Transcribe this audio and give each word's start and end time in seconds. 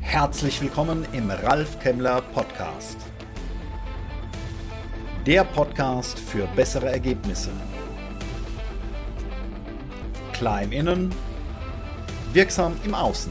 Herzlich 0.00 0.60
willkommen 0.60 1.06
im 1.12 1.30
Ralf 1.30 1.78
Kemmler 1.78 2.20
Podcast. 2.20 2.98
Der 5.24 5.44
Podcast 5.44 6.18
für 6.18 6.48
bessere 6.56 6.90
Ergebnisse. 6.90 7.50
Klar 10.32 10.64
im 10.64 10.72
Innen, 10.72 11.14
wirksam 12.32 12.76
im 12.84 12.92
Außen. 12.92 13.30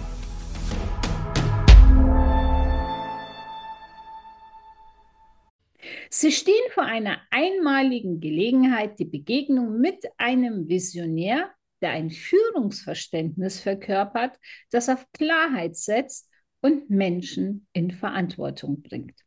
Sie 6.10 6.32
stehen 6.32 6.54
vor 6.74 6.84
einer 6.84 7.18
einmaligen 7.30 8.22
Gelegenheit, 8.22 8.98
die 9.00 9.06
Begegnung 9.06 9.82
mit 9.82 10.06
einem 10.18 10.70
Visionär, 10.70 11.52
der 11.82 11.92
ein 11.92 12.10
Führungsverständnis 12.10 13.60
verkörpert, 13.60 14.38
das 14.72 14.90
auf 14.90 15.06
Klarheit 15.14 15.76
setzt 15.76 16.30
und 16.62 16.90
Menschen 16.90 17.68
in 17.74 17.92
Verantwortung 17.92 18.82
bringt. 18.82 19.20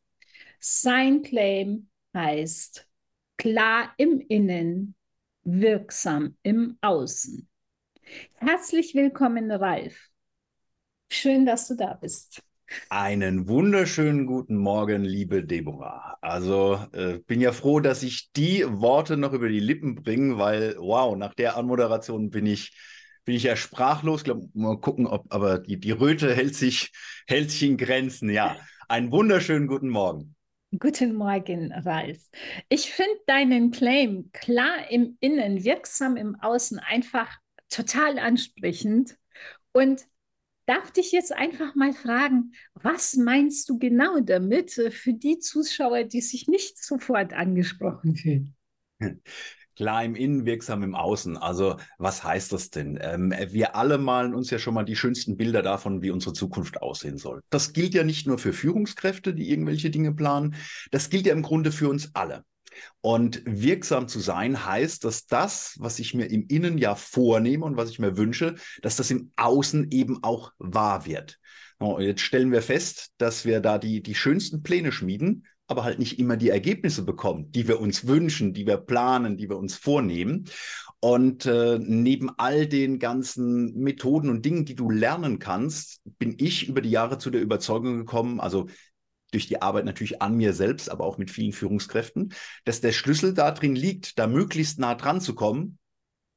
Sein 0.59 1.23
Claim 1.23 1.89
heißt 2.15 2.89
klar 3.37 3.95
im 3.97 4.21
Innen, 4.21 4.95
wirksam 5.43 6.37
im 6.43 6.77
Außen. 6.81 7.49
Herzlich 8.35 8.95
willkommen, 8.95 9.51
Ralf. 9.51 10.09
Schön, 11.11 11.47
dass 11.47 11.69
du 11.69 11.77
da 11.77 11.95
bist. 11.95 12.43
Einen 12.88 13.48
wunderschönen 13.48 14.27
guten 14.27 14.56
Morgen, 14.56 15.05
liebe 15.05 15.45
Deborah. 15.45 16.16
Also 16.20 16.79
äh, 16.93 17.19
bin 17.19 17.41
ja 17.41 17.52
froh, 17.52 17.80
dass 17.80 18.02
ich 18.02 18.30
die 18.33 18.65
Worte 18.66 19.16
noch 19.16 19.33
über 19.33 19.48
die 19.48 19.60
Lippen 19.60 19.96
bringe, 19.96 20.38
weil 20.38 20.77
wow, 20.79 21.16
nach 21.16 21.34
der 21.34 21.56
Anmoderation 21.56 22.30
bin 22.30 22.46
ich 22.46 22.73
bin 23.24 23.34
ich 23.34 23.43
ja 23.43 23.56
sprachlos. 23.56 24.20
Ich 24.20 24.24
glaube, 24.24 24.48
mal 24.55 24.79
gucken, 24.80 25.06
ob 25.06 25.33
aber 25.33 25.59
die, 25.59 25.79
die 25.79 25.91
Röte 25.91 26.34
hält 26.34 26.55
sich 26.55 26.93
hält 27.27 27.51
sich 27.51 27.65
in 27.65 27.77
Grenzen. 27.77 28.30
Ja, 28.30 28.57
einen 28.88 29.10
wunderschönen 29.10 29.66
guten 29.66 29.88
Morgen. 29.88 30.34
Guten 30.79 31.15
Morgen, 31.15 31.73
Ralf. 31.73 32.18
Ich 32.68 32.93
finde 32.93 33.18
deinen 33.27 33.73
Claim 33.73 34.30
klar 34.32 34.88
im 34.90 35.16
Innen, 35.18 35.65
wirksam 35.65 36.16
im 36.16 36.37
Außen 36.40 36.79
einfach 36.79 37.29
total 37.68 38.21
ansprechend 38.21 39.16
und 39.73 40.07
darf 40.66 40.91
dich 40.91 41.13
jetzt 41.13 41.33
einfach 41.33 41.75
mal 41.75 41.93
fragen, 41.93 42.53
was 42.75 43.16
meinst 43.16 43.69
du 43.69 43.79
genau 43.79 44.21
damit 44.21 44.77
äh, 44.79 44.91
für 44.91 45.13
die 45.13 45.39
Zuschauer, 45.39 46.05
die 46.05 46.21
sich 46.21 46.49
nicht 46.49 46.83
sofort 46.83 47.33
angesprochen 47.33 48.17
fühlen? 48.17 48.55
Klar 49.77 50.05
im 50.05 50.15
Innen, 50.15 50.45
wirksam 50.45 50.83
im 50.83 50.95
Außen. 50.95 51.39
Also 51.39 51.77
was 51.97 52.23
heißt 52.23 52.52
das 52.52 52.69
denn? 52.69 52.99
Ähm, 53.01 53.33
wir 53.49 53.77
alle 53.77 53.97
malen 53.97 54.35
uns 54.35 54.51
ja 54.51 54.59
schon 54.59 54.75
mal 54.75 54.85
die 54.85 54.97
schönsten 54.97 55.39
Bilder 55.39 55.63
davon, 55.63 56.02
wie 56.02 56.11
unsere 56.11 56.35
Zukunft 56.35 56.83
aussehen 56.83 57.17
soll. 57.17 57.41
Das 57.49 57.73
gilt 57.73 57.95
ja 57.95 58.05
nicht 58.05 58.27
nur 58.27 58.39
für 58.39 58.52
Führungskräfte, 58.52 59.33
die 59.33 59.51
irgendwelche 59.51 59.89
Dinge 59.89 60.13
planen. 60.13 60.55
Das 60.91 61.09
gilt 61.09 61.24
ja 61.24 61.33
im 61.33 61.41
Grunde 61.41 61.73
für 61.73 61.89
uns 61.89 62.15
alle. 62.15 62.45
Und 63.01 63.43
wirksam 63.45 64.09
zu 64.09 64.21
sein 64.21 64.65
heißt, 64.65 65.05
dass 65.05 65.27
das, 65.27 65.77
was 65.78 65.99
ich 65.99 66.15
mir 66.15 66.27
im 66.27 66.47
Innen 66.49 66.78
ja 66.78 66.95
vornehme 66.95 67.65
und 67.65 67.77
was 67.77 67.91
ich 67.91 67.99
mir 67.99 68.17
wünsche, 68.17 68.56
dass 68.83 68.97
das 68.97 69.11
im 69.11 69.33
Außen 69.37 69.91
eben 69.91 70.23
auch 70.23 70.53
wahr 70.59 71.06
wird. 71.06 71.39
Und 71.78 72.03
jetzt 72.03 72.21
stellen 72.21 72.53
wir 72.53 72.62
fest, 72.62 73.11
dass 73.17 73.45
wir 73.45 73.61
da 73.61 73.78
die, 73.78 74.03
die 74.03 74.15
schönsten 74.15 74.62
Pläne 74.62 74.93
schmieden, 74.93 75.47
aber 75.67 75.84
halt 75.84 75.99
nicht 75.99 76.19
immer 76.19 76.37
die 76.37 76.51
Ergebnisse 76.51 77.05
bekommen, 77.05 77.53
die 77.53 77.69
wir 77.69 77.81
uns 77.81 78.06
wünschen, 78.06 78.53
die 78.53 78.67
wir 78.67 78.77
planen, 78.77 79.37
die 79.37 79.49
wir 79.49 79.56
uns 79.56 79.77
vornehmen. 79.77 80.45
Und 80.99 81.47
äh, 81.47 81.78
neben 81.81 82.28
all 82.37 82.67
den 82.67 82.99
ganzen 82.99 83.75
Methoden 83.78 84.28
und 84.28 84.45
Dingen, 84.45 84.67
die 84.67 84.75
du 84.75 84.91
lernen 84.91 85.39
kannst, 85.39 86.03
bin 86.19 86.34
ich 86.39 86.69
über 86.69 86.83
die 86.83 86.91
Jahre 86.91 87.17
zu 87.17 87.31
der 87.31 87.41
Überzeugung 87.41 87.99
gekommen, 87.99 88.41
also 88.41 88.67
durch 89.31 89.47
die 89.47 89.62
Arbeit 89.62 89.84
natürlich 89.84 90.23
an 90.23 90.37
mir 90.37 90.53
selbst, 90.53 90.91
aber 90.91 91.05
auch 91.05 91.19
mit 91.19 91.31
vielen 91.31 91.53
Führungskräften, 91.53 92.35
dass 92.65 92.81
der 92.81 92.93
Schlüssel 92.93 93.35
darin 93.35 93.75
liegt, 93.75 94.19
da 94.19 94.27
möglichst 94.27 94.79
nah 94.79 94.95
dran 94.95 95.21
zu 95.21 95.35
kommen. 95.35 95.79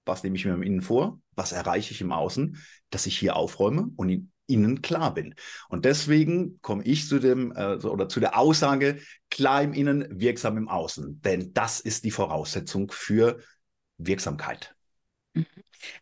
Was 0.05 0.23
nehme 0.23 0.35
ich 0.35 0.45
mir 0.45 0.53
im 0.53 0.63
Innen 0.63 0.81
vor? 0.81 1.19
Was 1.35 1.51
erreiche 1.51 1.93
ich 1.93 2.01
im 2.01 2.11
Außen? 2.11 2.57
Dass 2.89 3.05
ich 3.05 3.17
hier 3.17 3.35
aufräume 3.35 3.89
und 3.95 4.09
in 4.09 4.33
innen 4.47 4.81
klar 4.81 5.13
bin. 5.13 5.35
Und 5.69 5.85
deswegen 5.85 6.59
komme 6.61 6.83
ich 6.83 7.07
zu 7.07 7.19
dem 7.19 7.53
äh, 7.55 7.75
oder 7.75 8.09
zu 8.09 8.19
der 8.19 8.37
Aussage 8.37 8.99
klar 9.29 9.63
im 9.63 9.73
Innen, 9.73 10.19
wirksam 10.19 10.57
im 10.57 10.67
Außen. 10.67 11.21
Denn 11.21 11.53
das 11.53 11.79
ist 11.79 12.03
die 12.03 12.11
Voraussetzung 12.11 12.91
für 12.91 13.39
Wirksamkeit. 13.97 14.75
Mhm. 15.33 15.45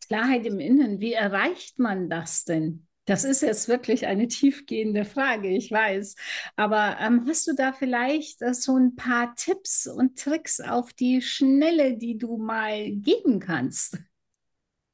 Klarheit 0.07 0.45
im 0.45 0.59
Innen, 0.59 0.99
wie 0.99 1.13
erreicht 1.13 1.79
man 1.79 2.09
das 2.09 2.43
denn? 2.43 2.87
Das 3.05 3.23
ist 3.23 3.41
jetzt 3.41 3.67
wirklich 3.67 4.05
eine 4.05 4.27
tiefgehende 4.27 5.05
Frage, 5.05 5.49
ich 5.49 5.71
weiß. 5.71 6.15
Aber 6.55 6.97
ähm, 6.99 7.25
hast 7.27 7.47
du 7.47 7.55
da 7.55 7.73
vielleicht 7.73 8.41
äh, 8.41 8.53
so 8.53 8.77
ein 8.77 8.95
paar 8.95 9.33
Tipps 9.35 9.87
und 9.87 10.19
Tricks 10.19 10.59
auf 10.59 10.93
die 10.93 11.21
Schnelle, 11.21 11.97
die 11.97 12.17
du 12.17 12.37
mal 12.37 12.91
geben 12.91 13.39
kannst? 13.39 13.97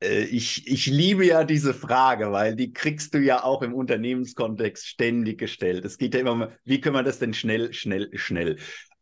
Äh, 0.02 0.24
ich, 0.26 0.68
ich 0.68 0.86
liebe 0.86 1.26
ja 1.26 1.44
diese 1.44 1.74
Frage, 1.74 2.32
weil 2.32 2.56
die 2.56 2.72
kriegst 2.72 3.14
du 3.14 3.20
ja 3.20 3.44
auch 3.44 3.62
im 3.62 3.74
Unternehmenskontext 3.74 4.88
ständig 4.88 5.38
gestellt. 5.38 5.84
Es 5.84 5.98
geht 5.98 6.14
ja 6.14 6.22
immer 6.22 6.32
um, 6.32 6.48
wie 6.64 6.80
können 6.80 6.96
wir 6.96 7.04
das 7.04 7.20
denn 7.20 7.34
schnell, 7.34 7.74
schnell, 7.74 8.10
schnell? 8.18 8.58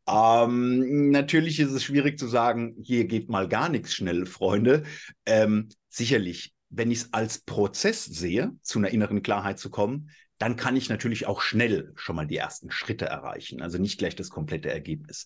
Ähm, 0.08 1.12
natürlich 1.12 1.60
ist 1.60 1.72
es 1.72 1.84
schwierig 1.84 2.18
zu 2.18 2.28
sagen, 2.28 2.76
hier 2.82 3.06
geht 3.06 3.30
mal 3.30 3.48
gar 3.48 3.70
nichts 3.70 3.94
schnell, 3.94 4.26
Freunde. 4.26 4.84
Ähm, 5.26 5.70
sicherlich 5.90 6.55
wenn 6.76 6.92
ich 6.92 7.00
es 7.00 7.14
als 7.14 7.40
Prozess 7.40 8.06
sehe, 8.06 8.52
zu 8.62 8.80
einer 8.80 8.90
inneren 8.90 9.22
Klarheit 9.22 9.60
zu 9.60 9.70
kommen, 9.70 10.10
dann 10.38 10.58
kann 10.58 10.76
ich 10.76 10.90
natürlich 10.90 11.28
auch 11.28 11.42
schnell 11.42 11.94
schon 11.96 12.18
mal 12.18 12.28
die 12.28 12.36
ersten 12.36 12.70
Schritte 12.70 13.06
erreichen. 13.06 13.62
Also 13.62 13.78
nicht 13.78 13.98
gleich 13.98 14.16
das 14.16 14.30
komplette 14.30 14.70
Ergebnis. 14.70 15.26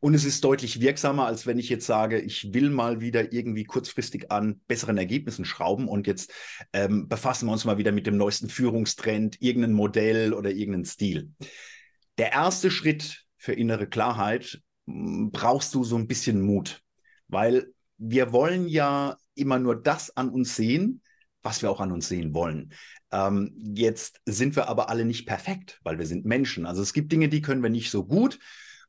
Und 0.00 0.14
es 0.14 0.24
ist 0.24 0.42
deutlich 0.42 0.80
wirksamer, 0.80 1.26
als 1.26 1.46
wenn 1.46 1.58
ich 1.58 1.68
jetzt 1.68 1.86
sage, 1.86 2.20
ich 2.20 2.52
will 2.52 2.70
mal 2.70 3.00
wieder 3.00 3.32
irgendwie 3.32 3.64
kurzfristig 3.64 4.32
an 4.32 4.60
besseren 4.66 4.98
Ergebnissen 4.98 5.44
schrauben 5.44 5.88
und 5.88 6.06
jetzt 6.06 6.32
ähm, 6.72 7.08
befassen 7.08 7.46
wir 7.46 7.52
uns 7.52 7.64
mal 7.64 7.78
wieder 7.78 7.92
mit 7.92 8.06
dem 8.06 8.16
neuesten 8.16 8.48
Führungstrend, 8.48 9.40
irgendein 9.40 9.72
Modell 9.72 10.34
oder 10.34 10.50
irgendeinen 10.50 10.84
Stil. 10.84 11.32
Der 12.16 12.32
erste 12.32 12.70
Schritt 12.70 13.24
für 13.36 13.52
innere 13.52 13.86
Klarheit 13.86 14.60
brauchst 14.86 15.74
du 15.74 15.84
so 15.84 15.96
ein 15.96 16.08
bisschen 16.08 16.40
Mut, 16.40 16.82
weil 17.28 17.72
wir 17.96 18.32
wollen 18.32 18.68
ja 18.68 19.16
immer 19.38 19.58
nur 19.58 19.80
das 19.80 20.16
an 20.16 20.30
uns 20.30 20.56
sehen, 20.56 21.02
was 21.42 21.62
wir 21.62 21.70
auch 21.70 21.80
an 21.80 21.92
uns 21.92 22.08
sehen 22.08 22.34
wollen. 22.34 22.72
Ähm, 23.10 23.54
jetzt 23.74 24.20
sind 24.26 24.56
wir 24.56 24.68
aber 24.68 24.90
alle 24.90 25.04
nicht 25.04 25.26
perfekt, 25.26 25.80
weil 25.82 25.98
wir 25.98 26.06
sind 26.06 26.24
Menschen. 26.24 26.66
Also 26.66 26.82
es 26.82 26.92
gibt 26.92 27.12
Dinge, 27.12 27.28
die 27.28 27.40
können 27.40 27.62
wir 27.62 27.70
nicht 27.70 27.90
so 27.90 28.04
gut. 28.04 28.38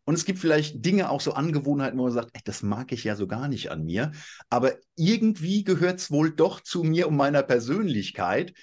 Und 0.05 0.15
es 0.15 0.25
gibt 0.25 0.39
vielleicht 0.39 0.83
Dinge, 0.83 1.09
auch 1.09 1.21
so 1.21 1.33
Angewohnheiten, 1.33 1.99
wo 1.99 2.03
man 2.03 2.11
sagt, 2.11 2.31
ey, 2.33 2.41
das 2.43 2.63
mag 2.63 2.91
ich 2.91 3.03
ja 3.03 3.15
so 3.15 3.27
gar 3.27 3.47
nicht 3.47 3.69
an 3.69 3.85
mir. 3.85 4.11
Aber 4.49 4.73
irgendwie 4.95 5.63
gehört 5.63 5.99
es 5.99 6.09
wohl 6.09 6.31
doch 6.31 6.61
zu 6.61 6.83
mir 6.83 7.07
und 7.07 7.15
meiner 7.15 7.43
Persönlichkeit. 7.43 8.53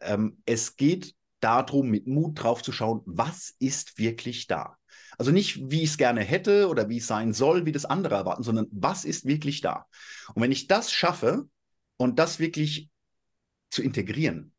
Ähm, 0.00 0.42
es 0.46 0.76
geht 0.76 1.14
darum, 1.40 1.90
mit 1.90 2.06
Mut 2.08 2.42
drauf 2.42 2.62
zu 2.62 2.72
schauen, 2.72 3.02
was 3.04 3.54
ist 3.60 3.98
wirklich 3.98 4.48
da. 4.48 4.76
Also 5.18 5.32
nicht, 5.32 5.70
wie 5.70 5.82
ich 5.82 5.90
es 5.90 5.98
gerne 5.98 6.20
hätte 6.22 6.68
oder 6.68 6.88
wie 6.88 6.98
es 6.98 7.06
sein 7.06 7.32
soll, 7.32 7.66
wie 7.66 7.72
das 7.72 7.84
andere 7.84 8.14
erwarten, 8.14 8.42
sondern 8.42 8.66
was 8.70 9.04
ist 9.04 9.24
wirklich 9.24 9.60
da. 9.60 9.86
Und 10.34 10.42
wenn 10.42 10.52
ich 10.52 10.66
das 10.66 10.92
schaffe 10.92 11.48
und 11.96 12.18
das 12.18 12.38
wirklich 12.38 12.90
zu 13.70 13.82
integrieren, 13.82 14.52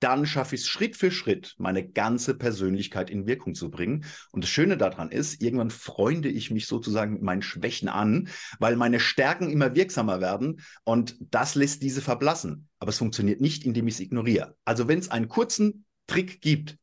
dann 0.00 0.24
schaffe 0.26 0.54
ich 0.54 0.62
es 0.62 0.66
Schritt 0.66 0.96
für 0.96 1.10
Schritt, 1.10 1.54
meine 1.58 1.86
ganze 1.86 2.34
Persönlichkeit 2.34 3.10
in 3.10 3.26
Wirkung 3.26 3.54
zu 3.54 3.70
bringen. 3.70 4.04
Und 4.32 4.42
das 4.42 4.50
Schöne 4.50 4.76
daran 4.76 5.10
ist, 5.10 5.42
irgendwann 5.42 5.70
freunde 5.70 6.30
ich 6.30 6.50
mich 6.50 6.66
sozusagen 6.66 7.12
mit 7.12 7.22
meinen 7.22 7.42
Schwächen 7.42 7.88
an, 7.88 8.28
weil 8.58 8.76
meine 8.76 8.98
Stärken 8.98 9.50
immer 9.50 9.74
wirksamer 9.74 10.20
werden 10.20 10.62
und 10.84 11.16
das 11.20 11.54
lässt 11.54 11.82
diese 11.82 12.00
verblassen. 12.00 12.68
Aber 12.78 12.88
es 12.88 12.98
funktioniert 12.98 13.40
nicht, 13.40 13.64
indem 13.64 13.86
ich 13.88 13.94
es 13.94 14.00
ignoriere. 14.00 14.56
Also 14.64 14.88
wenn 14.88 14.98
es 14.98 15.10
einen 15.10 15.28
kurzen 15.28 15.84
Trick 16.06 16.40
gibt, 16.40 16.78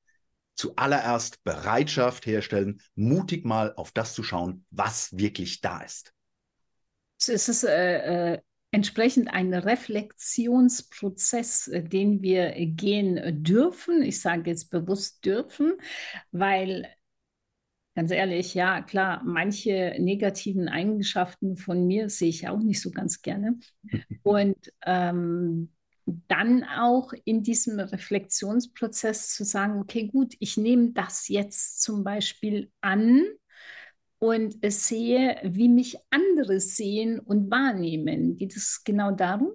zuallererst 0.57 1.43
Bereitschaft 1.43 2.25
herstellen, 2.25 2.81
mutig 2.95 3.45
mal 3.45 3.73
auf 3.75 3.91
das 3.91 4.13
zu 4.13 4.23
schauen, 4.23 4.65
was 4.71 5.15
wirklich 5.17 5.61
da 5.61 5.81
ist. 5.81 6.13
So 7.17 7.31
ist 7.31 7.47
es 7.47 7.63
äh, 7.63 8.33
äh, 8.33 8.39
entsprechend 8.71 9.33
ein 9.33 9.53
Reflexionsprozess, 9.53 11.69
äh, 11.69 11.81
den 11.83 12.21
wir 12.21 12.51
gehen 12.53 13.41
dürfen. 13.43 14.01
Ich 14.01 14.19
sage 14.19 14.49
jetzt 14.49 14.69
bewusst 14.69 15.23
dürfen, 15.25 15.77
weil 16.31 16.89
ganz 17.95 18.11
ehrlich, 18.11 18.53
ja, 18.53 18.81
klar, 18.83 19.23
manche 19.25 19.95
negativen 19.97 20.67
Eigenschaften 20.69 21.57
von 21.57 21.87
mir 21.87 22.09
sehe 22.09 22.29
ich 22.29 22.47
auch 22.47 22.59
nicht 22.59 22.79
so 22.79 22.91
ganz 22.91 23.23
gerne. 23.23 23.57
Und 24.23 24.71
ähm, 24.85 25.71
dann 26.27 26.63
auch 26.63 27.13
in 27.25 27.43
diesem 27.43 27.79
Reflexionsprozess 27.79 29.33
zu 29.33 29.43
sagen, 29.43 29.79
okay, 29.79 30.07
gut, 30.07 30.35
ich 30.39 30.57
nehme 30.57 30.91
das 30.91 31.27
jetzt 31.27 31.81
zum 31.81 32.03
Beispiel 32.03 32.71
an 32.81 33.25
und 34.19 34.57
sehe, 34.71 35.39
wie 35.43 35.69
mich 35.69 35.97
andere 36.09 36.59
sehen 36.59 37.19
und 37.19 37.51
wahrnehmen. 37.51 38.37
Geht 38.37 38.55
es 38.55 38.83
genau 38.83 39.11
darum? 39.11 39.51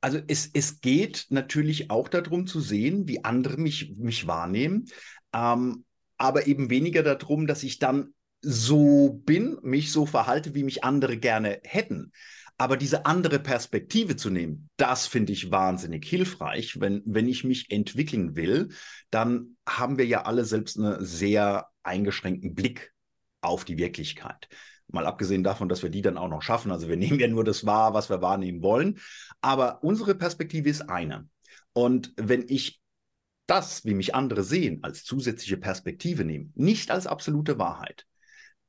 Also 0.00 0.20
es, 0.26 0.50
es 0.52 0.80
geht 0.80 1.26
natürlich 1.30 1.90
auch 1.90 2.08
darum 2.08 2.46
zu 2.46 2.60
sehen, 2.60 3.08
wie 3.08 3.24
andere 3.24 3.56
mich, 3.56 3.94
mich 3.96 4.26
wahrnehmen, 4.26 4.84
ähm, 5.32 5.86
aber 6.18 6.46
eben 6.46 6.68
weniger 6.68 7.02
darum, 7.02 7.46
dass 7.46 7.62
ich 7.62 7.78
dann 7.78 8.14
so 8.42 9.22
bin, 9.24 9.56
mich 9.62 9.92
so 9.92 10.04
verhalte, 10.04 10.54
wie 10.54 10.64
mich 10.64 10.84
andere 10.84 11.16
gerne 11.16 11.60
hätten. 11.62 12.12
Aber 12.56 12.76
diese 12.76 13.04
andere 13.04 13.40
Perspektive 13.40 14.16
zu 14.16 14.30
nehmen, 14.30 14.70
das 14.76 15.06
finde 15.06 15.32
ich 15.32 15.50
wahnsinnig 15.50 16.06
hilfreich. 16.06 16.80
Wenn, 16.80 17.02
wenn 17.04 17.28
ich 17.28 17.42
mich 17.42 17.70
entwickeln 17.70 18.36
will, 18.36 18.68
dann 19.10 19.56
haben 19.68 19.98
wir 19.98 20.06
ja 20.06 20.22
alle 20.22 20.44
selbst 20.44 20.78
einen 20.78 21.04
sehr 21.04 21.68
eingeschränkten 21.82 22.54
Blick 22.54 22.92
auf 23.40 23.64
die 23.64 23.76
Wirklichkeit. 23.76 24.48
Mal 24.86 25.06
abgesehen 25.06 25.42
davon, 25.42 25.68
dass 25.68 25.82
wir 25.82 25.90
die 25.90 26.02
dann 26.02 26.16
auch 26.16 26.28
noch 26.28 26.42
schaffen. 26.42 26.70
Also 26.70 26.88
wir 26.88 26.96
nehmen 26.98 27.18
ja 27.18 27.28
nur 27.28 27.44
das 27.44 27.66
wahr, 27.66 27.92
was 27.92 28.08
wir 28.08 28.22
wahrnehmen 28.22 28.62
wollen. 28.62 29.00
Aber 29.40 29.82
unsere 29.82 30.14
Perspektive 30.14 30.68
ist 30.68 30.88
eine. 30.88 31.28
Und 31.72 32.12
wenn 32.16 32.44
ich 32.48 32.80
das, 33.46 33.84
wie 33.84 33.94
mich 33.94 34.14
andere 34.14 34.44
sehen, 34.44 34.78
als 34.82 35.04
zusätzliche 35.04 35.56
Perspektive 35.56 36.24
nehme, 36.24 36.50
nicht 36.54 36.90
als 36.90 37.06
absolute 37.06 37.58
Wahrheit, 37.58 38.06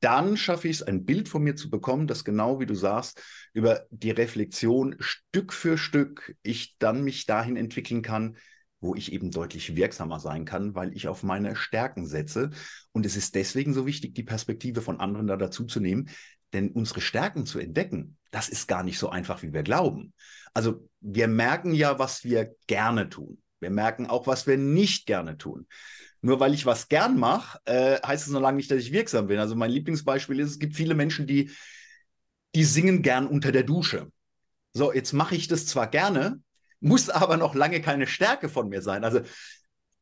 dann 0.00 0.36
schaffe 0.36 0.68
ich 0.68 0.76
es, 0.76 0.82
ein 0.82 1.04
Bild 1.04 1.28
von 1.28 1.42
mir 1.42 1.56
zu 1.56 1.70
bekommen, 1.70 2.06
das 2.06 2.24
genau 2.24 2.60
wie 2.60 2.66
du 2.66 2.74
sagst, 2.74 3.22
über 3.52 3.86
die 3.90 4.10
Reflexion 4.10 4.96
Stück 4.98 5.52
für 5.52 5.78
Stück 5.78 6.36
ich 6.42 6.76
dann 6.78 7.02
mich 7.02 7.26
dahin 7.26 7.56
entwickeln 7.56 8.02
kann, 8.02 8.36
wo 8.80 8.94
ich 8.94 9.12
eben 9.12 9.30
deutlich 9.30 9.74
wirksamer 9.74 10.20
sein 10.20 10.44
kann, 10.44 10.74
weil 10.74 10.94
ich 10.94 11.08
auf 11.08 11.22
meine 11.22 11.56
Stärken 11.56 12.06
setze. 12.06 12.50
Und 12.92 13.06
es 13.06 13.16
ist 13.16 13.34
deswegen 13.34 13.72
so 13.72 13.86
wichtig, 13.86 14.14
die 14.14 14.22
Perspektive 14.22 14.82
von 14.82 15.00
anderen 15.00 15.26
da 15.26 15.36
dazu 15.36 15.64
zu 15.64 15.80
nehmen, 15.80 16.10
denn 16.52 16.70
unsere 16.70 17.00
Stärken 17.00 17.46
zu 17.46 17.58
entdecken, 17.58 18.16
das 18.30 18.48
ist 18.48 18.68
gar 18.68 18.82
nicht 18.82 18.98
so 18.98 19.08
einfach, 19.08 19.42
wie 19.42 19.52
wir 19.52 19.62
glauben. 19.62 20.12
Also 20.54 20.88
wir 21.00 21.28
merken 21.28 21.74
ja, 21.74 21.98
was 21.98 22.22
wir 22.22 22.54
gerne 22.66 23.08
tun. 23.08 23.42
Wir 23.66 23.72
merken 23.72 24.06
auch, 24.06 24.28
was 24.28 24.46
wir 24.46 24.56
nicht 24.56 25.06
gerne 25.06 25.38
tun. 25.38 25.66
Nur 26.20 26.38
weil 26.38 26.54
ich 26.54 26.66
was 26.66 26.86
gern 26.86 27.18
mache, 27.18 27.58
äh, 27.64 28.00
heißt 28.00 28.24
es 28.24 28.32
noch 28.32 28.40
lange 28.40 28.58
nicht, 28.58 28.70
dass 28.70 28.78
ich 28.78 28.92
wirksam 28.92 29.26
bin. 29.26 29.40
Also 29.40 29.56
mein 29.56 29.72
Lieblingsbeispiel 29.72 30.38
ist, 30.38 30.50
es 30.50 30.58
gibt 30.60 30.76
viele 30.76 30.94
Menschen, 30.94 31.26
die, 31.26 31.50
die 32.54 32.62
singen 32.62 33.02
gern 33.02 33.26
unter 33.26 33.50
der 33.50 33.64
Dusche. 33.64 34.06
So, 34.72 34.92
jetzt 34.92 35.12
mache 35.12 35.34
ich 35.34 35.48
das 35.48 35.66
zwar 35.66 35.88
gerne, 35.88 36.40
muss 36.78 37.10
aber 37.10 37.36
noch 37.36 37.56
lange 37.56 37.80
keine 37.80 38.06
Stärke 38.06 38.48
von 38.48 38.68
mir 38.68 38.82
sein. 38.82 39.02
Also 39.02 39.22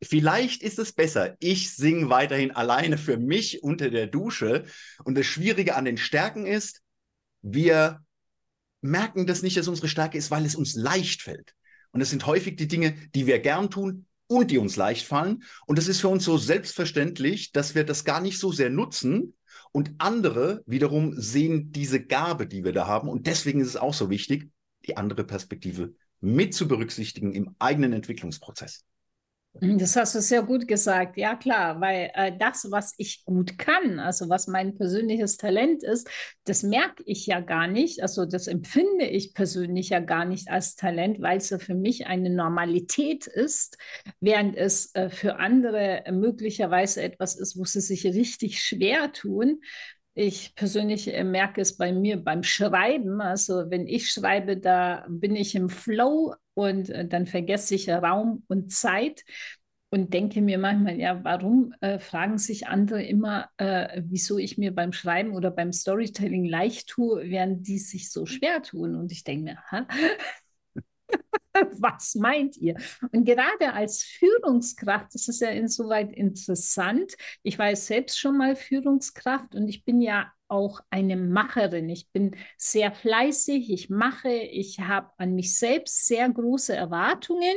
vielleicht 0.03 0.63
ist 0.63 0.79
es 0.79 0.93
besser, 0.93 1.37
ich 1.39 1.75
singe 1.75 2.11
weiterhin 2.11 2.51
alleine 2.51 2.99
für 2.99 3.17
mich 3.17 3.63
unter 3.63 3.89
der 3.89 4.09
Dusche. 4.09 4.65
Und 5.05 5.17
das 5.17 5.25
Schwierige 5.25 5.75
an 5.75 5.87
den 5.87 5.97
Stärken 5.97 6.45
ist, 6.45 6.83
wir 7.41 8.05
merken 8.83 9.27
das 9.27 9.41
nicht, 9.41 9.57
dass 9.57 9.69
unsere 9.69 9.89
Stärke 9.89 10.19
ist, 10.19 10.31
weil 10.31 10.45
es 10.45 10.55
uns 10.55 10.75
leicht 10.75 11.23
fällt. 11.23 11.55
Und 11.95 12.01
es 12.01 12.11
sind 12.11 12.27
häufig 12.27 12.57
die 12.57 12.69
Dinge, 12.69 12.95
die 13.15 13.27
wir 13.27 13.39
gern 13.39 13.71
tun, 13.71 14.05
und 14.27 14.51
die 14.51 14.59
uns 14.59 14.77
leicht 14.77 15.07
fallen. 15.07 15.45
Und 15.67 15.79
es 15.79 15.87
ist 15.89 16.01
für 16.01 16.09
uns 16.09 16.25
so 16.25 16.39
selbstverständlich, 16.39 17.53
dass 17.53 17.75
wir 17.75 17.85
das 17.85 18.05
gar 18.05 18.21
nicht 18.21 18.39
so 18.39 18.53
sehr 18.53 18.71
nutzen. 18.71 19.35
Und 19.71 19.93
andere 19.99 20.63
wiederum 20.67 21.15
sehen 21.17 21.73
diese 21.73 22.05
Gabe, 22.05 22.47
die 22.47 22.65
wir 22.65 22.73
da 22.73 22.87
haben. 22.87 23.09
Und 23.09 23.27
deswegen 23.27 23.61
ist 23.61 23.69
es 23.69 23.77
auch 23.77 23.95
so 23.95 24.11
wichtig, 24.11 24.51
die 24.87 24.97
andere 24.97 25.25
Perspektive 25.25 25.95
mit 26.21 26.55
zu 26.55 26.67
berücksichtigen 26.67 27.33
im 27.33 27.55
eigenen 27.59 27.93
Entwicklungsprozess. 27.93 28.85
Mhm, 29.61 29.79
das 29.79 29.95
hast 29.95 30.15
du 30.17 30.21
sehr 30.21 30.43
gut 30.43 30.67
gesagt. 30.67 31.17
Ja, 31.17 31.37
klar, 31.37 31.81
weil 31.81 32.11
äh, 32.15 32.33
das, 32.37 32.67
was 32.71 32.95
ich 32.99 33.25
gut 33.25 33.57
kann, 33.57 34.01
also 34.01 34.29
was 34.29 34.49
mein 34.49 34.75
persönliches 34.75 35.37
Talent 35.37 35.83
ist, 35.85 36.09
das 36.45 36.63
merke 36.65 37.03
ich 37.07 37.27
ja 37.27 37.41
gar 37.41 37.69
nicht. 37.69 38.03
Also 38.03 38.27
das 38.27 38.49
empfinde 38.49 39.05
ich 39.07 39.33
persönlich 39.33 39.91
ja 39.91 40.01
gar 40.01 40.25
nicht 40.25 40.49
als 40.51 40.75
Talent, 40.75 41.21
weil 41.21 41.39
es 41.39 41.51
ja 41.51 41.59
für 41.59 41.75
mich 41.75 42.07
eine 42.07 42.31
Normalität 42.31 43.27
ist, 43.29 43.79
während 44.21 44.57
es 44.57 44.93
äh, 44.95 45.09
für 45.09 45.37
andere 45.37 46.03
möglicherweise 46.11 47.03
etwas 47.03 47.37
ist, 47.37 47.57
wo 47.57 47.65
sie 47.65 47.81
sich 47.81 48.05
richtig 48.07 48.61
schwer 48.61 49.13
tun. 49.13 49.61
Ich 50.17 50.55
persönlich 50.57 51.13
äh, 51.13 51.25
merke 51.25 51.61
es 51.61 51.77
bei 51.77 51.93
mir 51.93 52.17
beim 52.23 52.43
Schreiben. 52.43 53.21
Also 53.21 53.71
wenn 53.71 53.87
ich 53.87 54.11
schreibe, 54.11 54.57
da 54.57 55.07
bin 55.09 55.37
ich 55.37 55.55
im 55.55 55.69
Flow 55.69 56.35
und 56.55 56.91
äh, 56.91 57.07
dann 57.07 57.27
vergesse 57.27 57.75
ich 57.75 57.91
Raum 57.91 58.45
und 58.49 58.73
Zeit 58.73 59.25
und 59.95 60.13
denke 60.13 60.43
mir 60.43 60.59
manchmal, 60.59 60.99
ja, 60.99 61.23
warum 61.23 61.73
äh, 61.81 62.01
fragen 62.01 62.37
sich 62.37 62.67
andere 62.67 63.05
immer, 63.05 63.49
äh, 63.59 64.03
wieso 64.05 64.39
ich 64.39 64.59
mir 64.59 64.75
beim 64.75 64.93
Schreiben 64.93 65.35
oder 65.35 65.53
beim 65.53 65.73
Storytelling 65.73 66.45
leicht 66.45 66.89
tue, 66.89 67.31
während 67.31 67.69
die 67.69 67.79
sich 67.79 68.11
so 68.11 68.27
schwer 68.27 68.61
tun. 68.63 68.97
Und 68.97 69.13
ich 69.13 69.23
denke 69.23 69.45
mir, 69.45 69.59
ha? 69.71 69.87
Was 71.79 72.17
meint 72.17 72.57
ihr? 72.57 72.75
Und 73.13 73.25
gerade 73.25 73.73
als 73.73 74.03
Führungskraft 74.03 75.15
ist 75.15 75.29
es 75.29 75.39
ja 75.39 75.51
insoweit 75.51 76.13
interessant. 76.13 77.15
Ich 77.45 77.59
war 77.61 77.75
selbst 77.77 78.19
schon 78.19 78.37
mal 78.37 78.57
Führungskraft 78.57 79.55
und 79.55 79.69
ich 79.69 79.85
bin 79.85 80.01
ja 80.01 80.33
auch 80.49 80.81
eine 80.91 81.17
Macherin. 81.17 81.89
Ich 81.89 82.11
bin 82.11 82.37
sehr 82.57 82.93
fleißig, 82.93 83.71
ich 83.71 83.91
mache, 83.91 84.31
ich 84.31 84.81
habe 84.81 85.11
an 85.19 85.35
mich 85.35 85.59
selbst 85.59 86.07
sehr 86.07 86.29
große 86.29 86.75
Erwartungen. 86.75 87.55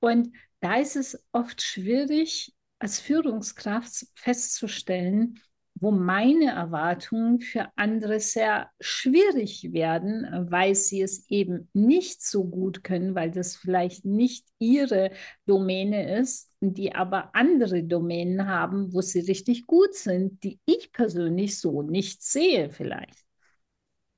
Und 0.00 0.34
da 0.60 0.76
ist 0.76 0.96
es 0.96 1.22
oft 1.32 1.62
schwierig, 1.62 2.54
als 2.78 3.00
Führungskraft 3.00 4.06
festzustellen, 4.14 5.40
wo 5.80 5.90
meine 5.90 6.50
Erwartungen 6.50 7.40
für 7.40 7.68
andere 7.76 8.20
sehr 8.20 8.70
schwierig 8.80 9.72
werden, 9.72 10.46
weil 10.50 10.74
sie 10.74 11.00
es 11.00 11.28
eben 11.30 11.68
nicht 11.72 12.22
so 12.22 12.44
gut 12.44 12.84
können, 12.84 13.14
weil 13.14 13.30
das 13.30 13.56
vielleicht 13.56 14.04
nicht 14.04 14.46
ihre 14.58 15.10
Domäne 15.46 16.18
ist, 16.18 16.50
die 16.60 16.94
aber 16.94 17.34
andere 17.34 17.82
Domänen 17.82 18.46
haben, 18.46 18.92
wo 18.92 19.00
sie 19.00 19.20
richtig 19.20 19.66
gut 19.66 19.94
sind, 19.94 20.42
die 20.44 20.60
ich 20.66 20.92
persönlich 20.92 21.58
so 21.58 21.82
nicht 21.82 22.22
sehe 22.22 22.70
vielleicht. 22.70 23.24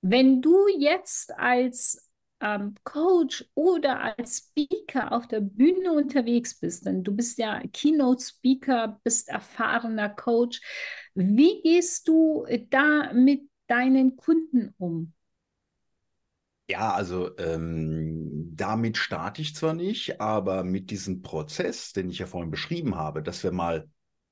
Wenn 0.00 0.42
du 0.42 0.66
jetzt 0.78 1.32
als 1.38 2.11
ähm, 2.42 2.74
Coach 2.84 3.44
oder 3.54 4.16
als 4.18 4.50
Speaker 4.50 5.12
auf 5.12 5.28
der 5.28 5.40
Bühne 5.40 5.92
unterwegs 5.92 6.58
bist, 6.58 6.84
denn 6.84 7.02
du 7.04 7.14
bist 7.14 7.38
ja 7.38 7.62
Keynote-Speaker, 7.72 9.00
bist 9.04 9.28
erfahrener 9.28 10.08
Coach, 10.08 10.60
wie 11.14 11.62
gehst 11.62 12.08
du 12.08 12.46
da 12.70 13.12
mit 13.12 13.42
deinen 13.68 14.16
Kunden 14.16 14.74
um? 14.78 15.12
Ja, 16.68 16.94
also 16.94 17.36
ähm, 17.38 18.50
damit 18.54 18.96
starte 18.96 19.42
ich 19.42 19.54
zwar 19.54 19.74
nicht, 19.74 20.20
aber 20.20 20.64
mit 20.64 20.90
diesem 20.90 21.22
Prozess, 21.22 21.92
den 21.92 22.08
ich 22.08 22.18
ja 22.18 22.26
vorhin 22.26 22.50
beschrieben 22.50 22.94
habe, 22.94 23.22
dass 23.22 23.42
wir 23.44 23.52
mal 23.52 23.88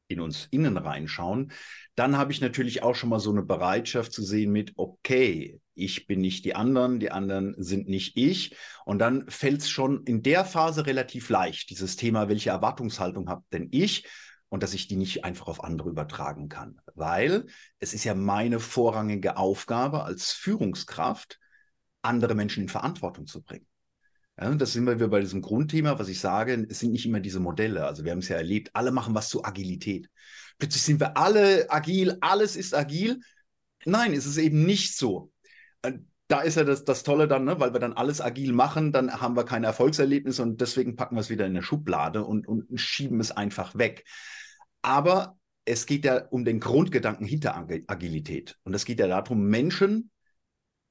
in 0.09 0.21
uns 0.21 0.49
innen 0.51 0.77
reinschauen, 0.77 1.53
dann 1.95 2.17
habe 2.17 2.33
ich 2.33 2.41
natürlich 2.41 2.83
auch 2.83 2.95
schon 2.95 3.11
mal 3.11 3.21
so 3.21 3.31
eine 3.31 3.43
Bereitschaft 3.43 4.13
zu 4.13 4.23
sehen 4.23 4.53
mit, 4.53 4.73
okay, 4.77 5.61
ich 5.81 6.07
bin 6.07 6.21
nicht 6.21 6.45
die 6.45 6.55
anderen, 6.55 7.01
die 7.01 7.11
anderen 7.11 7.55
sind 7.59 7.89
nicht 7.89 8.17
ich. 8.17 8.57
Und 8.85 8.99
dann 8.99 9.29
fällt 9.29 9.61
es 9.61 9.71
schon 9.71 10.05
in 10.05 10.23
der 10.23 10.45
Phase 10.45 10.87
relativ 10.87 11.29
leicht, 11.29 11.71
dieses 11.71 11.97
Thema, 11.97 12.29
welche 12.29 12.51
Erwartungshaltung 12.51 13.29
habe 13.29 13.45
denn 13.53 13.69
ich? 13.71 14.07
Und 14.49 14.63
dass 14.63 14.75
ich 14.75 14.89
die 14.89 14.97
nicht 14.97 15.25
einfach 15.25 15.47
auf 15.47 15.63
andere 15.63 15.91
übertragen 15.91 16.49
kann. 16.49 16.81
Weil 16.95 17.47
es 17.79 17.95
ist 17.95 18.05
ja 18.05 18.15
meine 18.15 18.59
vorrangige 18.59 19.37
Aufgabe 19.37 20.05
als 20.05 20.33
Führungskraft, 20.33 21.39
andere 22.03 22.35
Menschen 22.35 22.65
in 22.65 22.69
Verantwortung 22.69 23.27
zu 23.27 23.43
bringen. 23.43 23.67
Ja, 24.41 24.53
das 24.55 24.73
sind 24.73 24.87
wir 24.87 25.09
bei 25.09 25.21
diesem 25.21 25.43
Grundthema, 25.43 25.99
was 25.99 26.09
ich 26.09 26.19
sage, 26.19 26.67
es 26.69 26.81
sind 26.81 26.93
nicht 26.93 27.05
immer 27.05 27.21
diese 27.21 27.41
Modelle. 27.41 27.87
Also 27.87 28.05
wir 28.05 28.13
haben 28.13 28.21
es 28.21 28.29
ja 28.29 28.37
erlebt, 28.37 28.71
alle 28.73 28.91
machen 28.91 29.15
was 29.15 29.29
zu 29.29 29.45
Agilität. 29.45 30.09
Plötzlich 30.59 30.83
sind 30.83 31.01
wir 31.01 31.17
alle 31.17 31.71
agil, 31.71 32.17
alles 32.21 32.57
ist 32.57 32.75
agil. 32.75 33.21
Nein, 33.85 34.13
es 34.13 34.27
ist 34.27 34.39
eben 34.39 34.65
nicht 34.65 34.97
so. 34.97 35.33
Äh, 35.83 35.93
da 36.29 36.41
ist 36.41 36.57
ja 36.57 36.65
das, 36.65 36.85
das 36.85 37.03
Tolle 37.03 37.27
dann, 37.27 37.45
ne? 37.45 37.59
weil 37.59 37.73
wir 37.73 37.81
dann 37.81 37.93
alles 37.93 38.21
agil 38.21 38.53
machen, 38.53 38.93
dann 38.93 39.21
haben 39.21 39.37
wir 39.37 39.45
kein 39.45 39.65
Erfolgserlebnis 39.65 40.39
und 40.39 40.61
deswegen 40.61 40.95
packen 40.95 41.17
wir 41.17 41.21
es 41.21 41.31
wieder 41.31 41.45
in 41.45 41.53
eine 41.53 41.63
Schublade 41.63 42.25
und, 42.25 42.47
und 42.47 42.69
schieben 42.79 43.19
es 43.19 43.33
einfach 43.33 43.77
weg. 43.77 44.05
Aber 44.83 45.37
es 45.65 45.87
geht 45.87 46.05
ja 46.05 46.27
um 46.29 46.45
den 46.45 46.61
Grundgedanken 46.61 47.27
hinter 47.27 47.57
Agilität. 47.57 48.57
Und 48.63 48.75
es 48.75 48.85
geht 48.85 49.01
ja 49.01 49.09
darum, 49.09 49.47
Menschen 49.47 50.11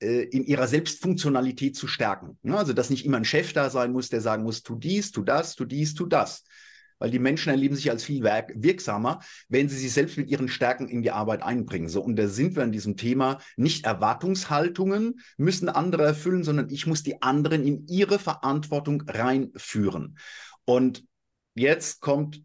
äh, 0.02 0.24
in 0.24 0.44
ihrer 0.44 0.68
Selbstfunktionalität 0.68 1.76
zu 1.76 1.88
stärken. 1.88 2.38
Ne? 2.42 2.58
Also, 2.58 2.74
dass 2.74 2.90
nicht 2.90 3.06
immer 3.06 3.18
ein 3.18 3.26
Chef 3.26 3.54
da 3.54 3.70
sein 3.70 3.92
muss, 3.92 4.10
der 4.10 4.22
sagen 4.22 4.44
muss, 4.44 4.62
tu 4.62 4.76
dies, 4.76 5.12
tu 5.12 5.24
das, 5.24 5.56
tu 5.56 5.66
dies, 5.66 5.94
tu 5.94 6.06
das 6.06 6.44
weil 7.00 7.10
die 7.10 7.20
Menschen 7.20 7.50
erleben 7.50 7.76
sich 7.76 7.90
als 7.90 8.04
viel 8.04 8.24
wirksamer, 8.24 9.22
wenn 9.48 9.70
sie 9.70 9.78
sich 9.78 9.92
selbst 9.92 10.18
mit 10.18 10.30
ihren 10.30 10.48
Stärken 10.48 10.88
in 10.88 11.02
die 11.02 11.12
Arbeit 11.12 11.42
einbringen. 11.42 11.90
So, 11.90 12.02
und 12.02 12.16
da 12.18 12.28
sind 12.28 12.56
wir 12.56 12.64
an 12.64 12.72
diesem 12.72 12.98
Thema, 12.98 13.40
nicht 13.58 13.86
Erwartungshaltungen 13.86 15.22
müssen 15.38 15.70
andere 15.70 16.04
erfüllen, 16.04 16.44
sondern 16.44 16.70
ich 16.70 16.86
muss 16.86 17.04
die 17.04 17.22
anderen 17.22 17.66
in 17.66 17.88
ihre 17.88 18.20
Verantwortung 18.20 19.04
reinführen. 19.08 20.18
Und 20.66 21.04
jetzt 21.56 22.02
kommt 22.02 22.44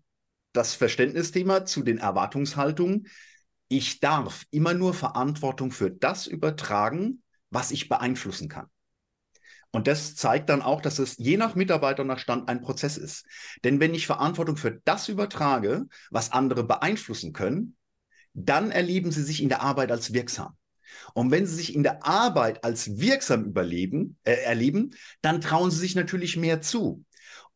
das 0.52 0.74
Verständnisthema 0.74 1.66
zu 1.66 1.82
den 1.82 1.98
Erwartungshaltungen. 1.98 3.08
Ich 3.68 4.00
darf 4.00 4.44
immer 4.50 4.72
nur 4.72 4.94
Verantwortung 4.94 5.72
für 5.72 5.90
das 5.90 6.26
übertragen, 6.26 7.22
was 7.50 7.70
ich 7.70 7.88
beeinflussen 7.88 8.48
kann. 8.48 8.68
Und 9.74 9.88
das 9.88 10.14
zeigt 10.14 10.50
dann 10.50 10.62
auch, 10.62 10.80
dass 10.80 11.00
es 11.00 11.16
je 11.18 11.36
nach 11.36 11.56
Mitarbeiter 11.56 12.04
nach 12.04 12.20
Stand 12.20 12.48
ein 12.48 12.60
Prozess 12.60 12.96
ist. 12.96 13.26
Denn 13.64 13.80
wenn 13.80 13.92
ich 13.92 14.06
Verantwortung 14.06 14.56
für 14.56 14.80
das 14.84 15.08
übertrage, 15.08 15.86
was 16.12 16.30
andere 16.30 16.62
beeinflussen 16.62 17.32
können, 17.32 17.74
dann 18.34 18.70
erleben 18.70 19.10
sie 19.10 19.24
sich 19.24 19.42
in 19.42 19.48
der 19.48 19.62
Arbeit 19.62 19.90
als 19.90 20.12
wirksam. 20.12 20.56
Und 21.12 21.32
wenn 21.32 21.44
sie 21.44 21.56
sich 21.56 21.74
in 21.74 21.82
der 21.82 22.06
Arbeit 22.06 22.62
als 22.62 22.98
wirksam 23.00 23.46
überleben, 23.46 24.16
äh, 24.22 24.34
erleben, 24.44 24.94
dann 25.22 25.40
trauen 25.40 25.72
sie 25.72 25.80
sich 25.80 25.96
natürlich 25.96 26.36
mehr 26.36 26.60
zu. 26.60 27.04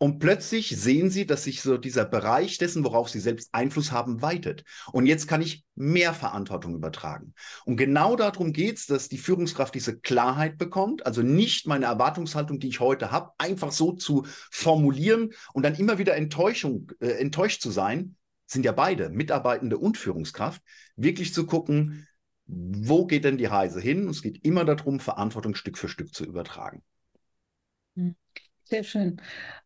Und 0.00 0.20
plötzlich 0.20 0.68
sehen 0.68 1.10
sie, 1.10 1.26
dass 1.26 1.42
sich 1.42 1.60
so 1.60 1.76
dieser 1.76 2.04
Bereich 2.04 2.56
dessen, 2.56 2.84
worauf 2.84 3.08
sie 3.08 3.18
selbst 3.18 3.48
Einfluss 3.52 3.90
haben, 3.90 4.22
weitet. 4.22 4.62
Und 4.92 5.06
jetzt 5.06 5.26
kann 5.26 5.42
ich 5.42 5.64
mehr 5.74 6.14
Verantwortung 6.14 6.76
übertragen. 6.76 7.34
Und 7.64 7.76
genau 7.76 8.14
darum 8.14 8.52
geht 8.52 8.78
es, 8.78 8.86
dass 8.86 9.08
die 9.08 9.18
Führungskraft 9.18 9.74
diese 9.74 9.98
Klarheit 9.98 10.56
bekommt, 10.56 11.04
also 11.04 11.22
nicht 11.22 11.66
meine 11.66 11.86
Erwartungshaltung, 11.86 12.60
die 12.60 12.68
ich 12.68 12.78
heute 12.78 13.10
habe, 13.10 13.32
einfach 13.38 13.72
so 13.72 13.92
zu 13.92 14.24
formulieren 14.52 15.32
und 15.52 15.64
dann 15.64 15.74
immer 15.74 15.98
wieder 15.98 16.14
Enttäuschung, 16.14 16.92
äh, 17.00 17.08
enttäuscht 17.08 17.60
zu 17.60 17.72
sein, 17.72 18.14
sind 18.46 18.64
ja 18.64 18.72
beide, 18.72 19.10
Mitarbeitende 19.10 19.78
und 19.78 19.98
Führungskraft, 19.98 20.62
wirklich 20.96 21.34
zu 21.34 21.44
gucken, 21.44 22.06
wo 22.46 23.04
geht 23.04 23.24
denn 23.24 23.36
die 23.36 23.44
Reise 23.44 23.80
hin? 23.80 24.04
Und 24.04 24.10
es 24.10 24.22
geht 24.22 24.44
immer 24.44 24.64
darum, 24.64 25.00
Verantwortung 25.00 25.54
Stück 25.54 25.76
für 25.76 25.88
Stück 25.88 26.14
zu 26.14 26.24
übertragen. 26.24 26.82
Sehr 28.70 28.84
schön. 28.84 29.18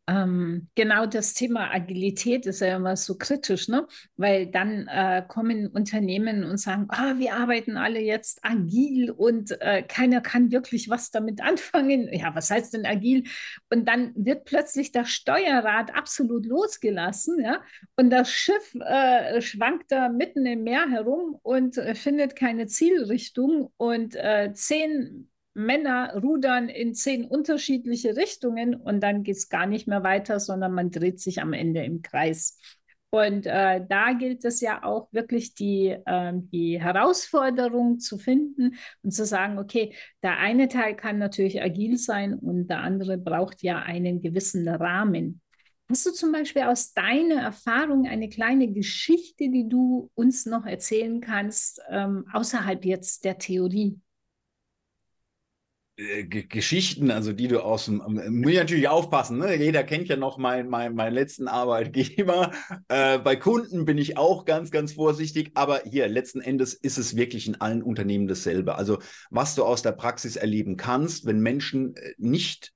Ähm, 0.07 0.69
genau 0.77 1.07
das 1.07 1.35
Thema 1.35 1.73
Agilität 1.73 2.47
ist 2.47 2.61
ja 2.61 2.77
immer 2.77 2.97
so 2.97 3.17
kritisch, 3.19 3.67
ne? 3.69 3.87
weil 4.17 4.47
dann 4.47 4.87
äh, 4.87 5.25
kommen 5.27 5.67
Unternehmen 5.69 6.45
und 6.45 6.59
sagen, 6.59 6.87
ah, 6.89 7.15
wir 7.19 7.35
arbeiten 7.35 7.77
alle 7.77 8.01
jetzt 8.01 8.45
agil 8.45 9.11
und 9.11 9.61
äh, 9.61 9.83
keiner 9.83 10.21
kann 10.21 10.53
wirklich 10.53 10.89
was 10.89 11.11
damit 11.11 11.41
anfangen. 11.43 12.13
Ja, 12.13 12.33
was 12.35 12.51
heißt 12.51 12.75
denn 12.75 12.87
agil? 12.87 13.25
Und 13.71 13.87
dann 13.89 14.13
wird 14.15 14.45
plötzlich 14.45 14.93
das 14.93 15.11
Steuerrad 15.11 15.95
absolut 15.95 16.47
losgelassen 16.47 17.41
ja? 17.43 17.61
und 17.97 18.11
das 18.11 18.31
Schiff 18.31 18.75
äh, 18.81 19.41
schwankt 19.41 19.91
da 19.91 20.09
mitten 20.09 20.47
im 20.47 20.63
Meer 20.63 20.89
herum 20.91 21.39
und 21.43 21.77
äh, 21.77 21.97
findet 21.97 22.37
keine 22.37 22.67
Zielrichtung 22.67 23.73
und 23.79 24.15
äh, 24.15 24.53
zehn 24.55 25.29
Männer 25.55 26.15
rudern 26.23 26.69
in 26.69 26.95
zehn 26.95 27.25
unterschiedliche 27.25 28.17
Richtungen 28.17 28.75
und 28.75 29.01
dann 29.01 29.23
geht 29.23 29.37
es 29.37 29.49
gar 29.49 29.67
nicht 29.67 29.87
mehr 29.87 30.03
weiter, 30.03 30.41
sondern 30.41 30.73
man 30.73 30.91
dreht 30.91 31.21
sich 31.21 31.41
am 31.43 31.53
Ende 31.53 31.85
im 31.85 32.03
Kreis. 32.03 32.59
Und 33.15 33.45
äh, 33.47 33.85
da 33.87 34.15
gilt 34.15 34.43
es 34.47 34.63
ja 34.63 34.85
auch 34.85 35.13
wirklich 35.13 35.55
die, 35.55 35.89
äh, 35.89 36.33
die 36.35 36.81
Herausforderung 36.81 37.99
zu 37.99 38.17
finden 38.17 38.77
und 39.03 39.11
zu 39.11 39.27
sagen, 39.27 39.59
okay, 39.59 39.95
der 40.23 40.39
eine 40.39 40.67
Teil 40.69 40.97
kann 40.97 41.19
natürlich 41.19 41.63
agil 41.63 41.99
sein 41.99 42.33
und 42.35 42.69
der 42.69 42.79
andere 42.79 43.19
braucht 43.19 43.63
ja 43.63 43.81
einen 43.81 44.23
gewissen 44.23 44.67
Rahmen. 44.67 45.43
Hast 45.91 46.07
du 46.07 46.11
zum 46.13 46.33
Beispiel 46.33 46.63
aus 46.63 46.95
deiner 46.95 47.43
Erfahrung 47.43 48.07
eine 48.07 48.31
kleine 48.31 48.73
Geschichte, 48.73 49.51
die 49.51 49.69
du 49.69 50.11
uns 50.15 50.47
noch 50.47 50.65
erzählen 50.65 51.21
kannst, 51.21 51.83
ähm, 51.91 52.25
außerhalb 52.33 52.83
jetzt 52.87 53.27
der 53.27 53.37
Theorie? 53.37 54.01
Äh, 56.03 56.25
Geschichten, 56.25 57.11
also 57.11 57.33
die 57.33 57.49
du 57.49 57.63
aus 57.63 57.87
dem, 57.87 58.03
ähm, 58.07 58.41
muss 58.41 58.53
ich 58.53 58.59
natürlich 58.59 58.89
aufpassen, 58.89 59.39
ne? 59.39 59.55
jeder 59.55 59.85
kennt 59.85 60.09
ja 60.09 60.17
noch 60.17 60.39
meinen 60.39 60.69
mein, 60.69 60.95
mein 60.95 61.13
letzten 61.13 61.49
Arbeitgeber. 61.49 62.53
Äh, 62.89 63.19
bei 63.19 63.37
Kunden 63.37 63.85
bin 63.85 63.97
ich 63.97 64.17
auch 64.17 64.45
ganz, 64.45 64.71
ganz 64.71 64.93
vorsichtig, 64.95 65.53
aber 65.55 65.83
hier 65.85 66.09
letzten 66.09 66.41
Endes 66.41 66.75
ist 66.75 66.99
es 66.99 67.17
wirklich 67.17 67.47
in 67.47 67.61
allen 67.61 67.83
Unternehmen 67.83 68.27
dasselbe. 68.27 68.75
Also 68.75 68.99
was 69.31 69.55
du 69.55 69.65
aus 69.65 69.83
der 69.83 69.93
Praxis 69.93 70.37
erleben 70.37 70.77
kannst, 70.77 71.27
wenn 71.27 71.41
Menschen 71.41 71.97
äh, 71.97 72.13
nicht 72.19 72.73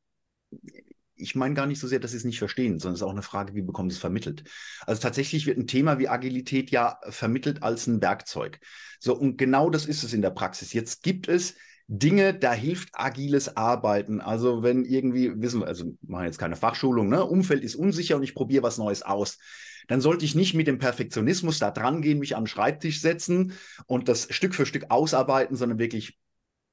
ich 1.18 1.35
meine 1.35 1.54
gar 1.54 1.66
nicht 1.66 1.80
so 1.80 1.88
sehr, 1.88 1.99
dass 1.99 2.11
sie 2.11 2.18
es 2.18 2.25
nicht 2.25 2.38
verstehen, 2.38 2.78
sondern 2.78 2.95
es 2.95 3.00
ist 3.00 3.06
auch 3.06 3.11
eine 3.11 3.23
Frage, 3.23 3.54
wie 3.54 3.62
bekommen 3.62 3.90
sie 3.90 3.95
es 3.95 4.00
vermittelt. 4.00 4.45
Also 4.87 5.00
tatsächlich 5.00 5.47
wird 5.47 5.59
ein 5.59 5.66
Thema 5.66 5.99
wie 5.99 6.09
Agilität 6.09 6.71
ja 6.71 6.99
vermittelt 7.09 7.62
als 7.62 7.87
ein 7.87 8.02
Werkzeug. 8.02 8.61
So, 9.00 9.16
und 9.16 9.38
genau 9.38 9.71
das 9.71 9.87
ist 9.87 10.02
es 10.02 10.12
in 10.12 10.23
der 10.23 10.30
Praxis. 10.30 10.75
Jetzt 10.75 11.02
gibt 11.02 11.28
es 11.28 11.54
Dinge, 11.88 12.35
da 12.35 12.52
hilft 12.52 12.90
agiles 12.95 13.57
Arbeiten. 13.57 14.21
Also 14.21 14.62
wenn 14.62 14.85
irgendwie, 14.85 15.40
wissen 15.40 15.61
wir, 15.61 15.69
also 15.69 15.97
machen 16.02 16.25
jetzt 16.25 16.38
keine 16.38 16.57
Fachschulung, 16.57 17.09
ne? 17.09 17.25
Umfeld 17.25 17.62
ist 17.62 17.76
unsicher 17.76 18.16
und 18.16 18.23
ich 18.23 18.35
probiere 18.35 18.64
was 18.64 18.78
Neues 18.78 19.02
aus. 19.02 19.38
Dann 19.87 20.00
sollte 20.00 20.25
ich 20.25 20.35
nicht 20.35 20.55
mit 20.55 20.66
dem 20.66 20.78
Perfektionismus 20.78 21.61
da 21.61 21.71
dran 21.71 22.02
gehen, 22.02 22.19
mich 22.19 22.35
an 22.35 22.43
den 22.43 22.49
Schreibtisch 22.49 23.00
setzen 23.00 23.52
und 23.87 24.09
das 24.09 24.26
Stück 24.35 24.55
für 24.55 24.66
Stück 24.66 24.87
ausarbeiten, 24.90 25.57
sondern 25.57 25.78
wirklich 25.78 26.19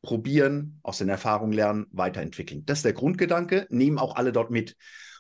probieren, 0.02 0.80
aus 0.82 0.98
den 0.98 1.10
Erfahrungen 1.10 1.54
lernen, 1.54 1.86
weiterentwickeln. 1.92 2.66
Das 2.66 2.80
ist 2.80 2.86
der 2.86 2.94
Grundgedanke, 2.94 3.68
nehmen 3.70 4.00
auch 4.00 4.16
alle 4.16 4.32
dort 4.32 4.50
mit. 4.50 4.76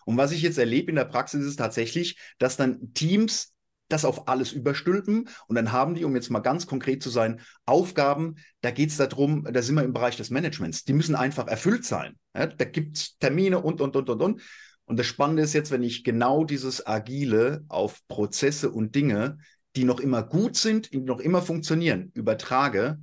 Und 0.05 0.17
was 0.17 0.31
ich 0.31 0.41
jetzt 0.41 0.57
erlebe 0.57 0.89
in 0.89 0.95
der 0.95 1.05
Praxis 1.05 1.45
ist 1.45 1.55
tatsächlich, 1.57 2.17
dass 2.37 2.57
dann 2.57 2.93
Teams 2.93 3.52
das 3.93 4.05
auf 4.05 4.27
alles 4.27 4.51
überstülpen 4.51 5.29
und 5.47 5.55
dann 5.55 5.71
haben 5.71 5.95
die, 5.95 6.03
um 6.03 6.15
jetzt 6.15 6.29
mal 6.29 6.39
ganz 6.39 6.67
konkret 6.67 7.01
zu 7.01 7.09
sein, 7.09 7.39
Aufgaben, 7.65 8.35
da 8.61 8.71
geht 8.71 8.89
es 8.89 8.97
darum, 8.97 9.45
da 9.49 9.61
sind 9.61 9.75
wir 9.75 9.83
im 9.83 9.93
Bereich 9.93 10.17
des 10.17 10.29
Managements, 10.29 10.83
die 10.83 10.93
müssen 10.93 11.15
einfach 11.15 11.47
erfüllt 11.47 11.85
sein. 11.85 12.17
Ja, 12.35 12.47
da 12.47 12.65
gibt 12.65 12.97
es 12.97 13.17
Termine 13.19 13.59
und, 13.59 13.79
und, 13.79 13.95
und, 13.95 14.09
und, 14.09 14.21
und. 14.21 14.41
Und 14.85 14.99
das 14.99 15.07
Spannende 15.07 15.43
ist 15.43 15.53
jetzt, 15.53 15.71
wenn 15.71 15.83
ich 15.83 16.03
genau 16.03 16.43
dieses 16.43 16.85
Agile 16.85 17.63
auf 17.69 18.01
Prozesse 18.09 18.69
und 18.69 18.95
Dinge, 18.95 19.37
die 19.75 19.85
noch 19.85 19.99
immer 19.99 20.23
gut 20.23 20.57
sind, 20.57 20.91
die 20.93 20.99
noch 20.99 21.19
immer 21.19 21.41
funktionieren, 21.41 22.11
übertrage 22.13 22.99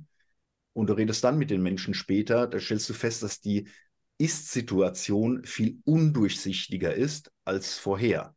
und 0.73 0.89
du 0.89 0.93
redest 0.93 1.23
dann 1.23 1.37
mit 1.37 1.49
den 1.49 1.61
Menschen 1.61 1.93
später, 1.93 2.47
da 2.47 2.59
stellst 2.59 2.89
du 2.89 2.93
fest, 2.93 3.23
dass 3.23 3.41
die 3.41 3.67
Ist-Situation 4.17 5.43
viel 5.43 5.79
undurchsichtiger 5.83 6.93
ist 6.93 7.31
als 7.43 7.77
vorher. 7.77 8.35